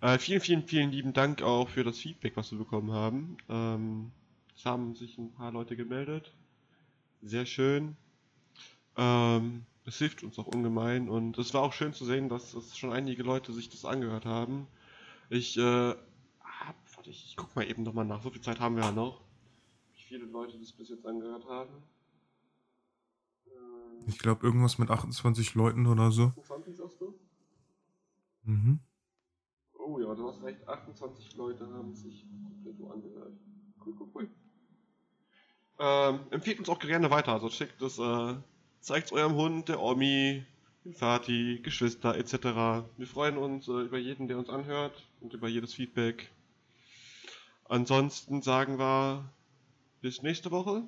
Äh, 0.00 0.18
vielen, 0.18 0.40
vielen, 0.40 0.62
vielen 0.62 0.90
lieben 0.92 1.12
Dank 1.12 1.42
auch 1.42 1.68
für 1.68 1.84
das 1.84 1.98
Feedback, 1.98 2.36
was 2.36 2.50
wir 2.52 2.58
bekommen 2.58 2.92
haben. 2.92 3.36
Ähm, 3.48 4.12
es 4.56 4.64
haben 4.64 4.94
sich 4.94 5.18
ein 5.18 5.32
paar 5.32 5.52
Leute 5.52 5.76
gemeldet. 5.76 6.32
Sehr 7.22 7.46
schön. 7.46 7.96
Ähm, 8.96 9.66
es 9.84 9.98
hilft 9.98 10.22
uns 10.22 10.38
auch 10.38 10.46
ungemein 10.46 11.08
und 11.08 11.38
es 11.38 11.54
war 11.54 11.62
auch 11.62 11.72
schön 11.72 11.92
zu 11.92 12.04
sehen, 12.04 12.28
dass, 12.28 12.52
dass 12.52 12.76
schon 12.76 12.92
einige 12.92 13.22
Leute 13.22 13.52
sich 13.52 13.68
das 13.68 13.84
angehört 13.84 14.26
haben. 14.26 14.66
Ich, 15.30 15.56
äh, 15.56 15.90
hab, 16.40 16.76
warte, 16.96 17.10
ich, 17.10 17.26
ich 17.30 17.36
guck 17.36 17.54
mal 17.56 17.68
eben 17.68 17.82
nochmal 17.82 18.04
nach. 18.04 18.22
So 18.22 18.30
viel 18.30 18.40
Zeit 18.40 18.60
haben 18.60 18.76
wir 18.76 18.84
ja 18.84 18.92
noch. 18.92 19.20
Wie 19.94 20.02
viele 20.02 20.26
Leute 20.26 20.58
das 20.58 20.72
bis 20.72 20.88
jetzt 20.88 21.06
angehört 21.06 21.46
haben. 21.46 21.72
Ähm, 23.46 24.04
ich 24.06 24.18
glaube, 24.18 24.44
irgendwas 24.44 24.78
mit 24.78 24.90
28 24.90 25.54
Leuten 25.54 25.86
oder 25.86 26.10
so. 26.10 26.26
28 26.26 26.76
sagst 26.76 27.00
du? 27.00 27.14
Mhm. 28.42 28.80
Oh 29.74 29.98
ja, 29.98 30.14
du 30.14 30.28
hast 30.28 30.42
recht. 30.42 30.66
28 30.68 31.36
Leute 31.36 31.66
haben 31.72 31.94
sich 31.94 32.26
komplett 32.44 32.76
so 32.76 32.90
angehört. 32.90 33.32
Cool, 33.84 33.94
cool, 33.98 34.08
cool. 34.14 34.30
Ähm, 35.78 36.20
empfiehlt 36.30 36.58
uns 36.58 36.68
auch 36.68 36.78
gerne 36.78 37.10
weiter. 37.10 37.32
Also 37.32 37.48
schickt 37.48 37.80
es, 37.80 37.98
äh, 37.98 38.34
zeigt 38.80 39.12
eurem 39.12 39.34
Hund, 39.34 39.68
der 39.68 39.80
Omi, 39.80 40.44
dem 40.84 40.94
Vati, 41.00 41.60
Geschwister 41.62 42.16
etc. 42.16 42.34
Wir 42.96 43.06
freuen 43.06 43.36
uns 43.36 43.68
äh, 43.68 43.72
über 43.72 43.98
jeden, 43.98 44.28
der 44.28 44.38
uns 44.38 44.48
anhört 44.48 45.06
und 45.20 45.34
über 45.34 45.48
jedes 45.48 45.74
Feedback. 45.74 46.30
Ansonsten 47.64 48.42
sagen 48.42 48.78
wir 48.78 49.30
bis 50.00 50.22
nächste 50.22 50.50
Woche 50.50 50.82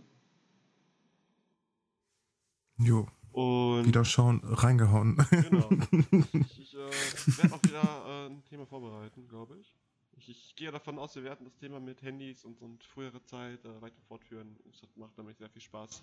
Jo, 2.78 3.06
und 3.32 3.86
wieder 3.86 4.04
schauen, 4.04 4.40
reingehauen. 4.44 5.16
Genau. 5.30 5.68
Ich, 6.32 6.58
ich 6.58 6.74
äh, 6.74 7.38
werde 7.42 7.54
auch 7.54 7.62
wieder 7.62 8.04
äh, 8.06 8.26
ein 8.30 8.42
Thema 8.46 8.66
vorbereiten, 8.66 9.28
glaube 9.28 9.56
ich. 9.58 9.76
ich. 10.16 10.28
Ich 10.30 10.56
gehe 10.56 10.72
davon 10.72 10.98
aus, 10.98 11.14
wir 11.14 11.22
werden 11.22 11.44
das 11.44 11.56
Thema 11.58 11.78
mit 11.78 12.02
Handys 12.02 12.44
und, 12.44 12.60
und 12.60 12.82
frühere 12.82 13.22
Zeit 13.24 13.64
äh, 13.64 13.80
weiter 13.80 14.00
fortführen. 14.08 14.56
Es 14.72 14.82
hat- 14.82 14.96
macht 14.96 15.16
nämlich 15.18 15.36
sehr 15.36 15.50
viel 15.50 15.62
Spaß. 15.62 16.02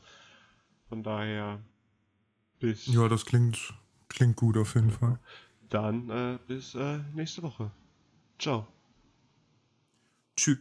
Von 0.88 1.04
daher, 1.04 1.60
bis 2.60 2.88
ja, 2.88 3.08
das 3.08 3.26
klingt, 3.26 3.74
klingt 4.10 4.36
gut 4.36 4.58
auf 4.58 4.76
jeden 4.76 4.92
Fall. 4.92 5.20
dann, 5.70 6.10
äh, 6.10 6.40
bis 6.48 6.76
äh, 6.76 7.00
nächste 7.14 7.44
Woche. 7.44 7.72
Ciao. 8.40 8.68
Tschüss. 10.36 10.60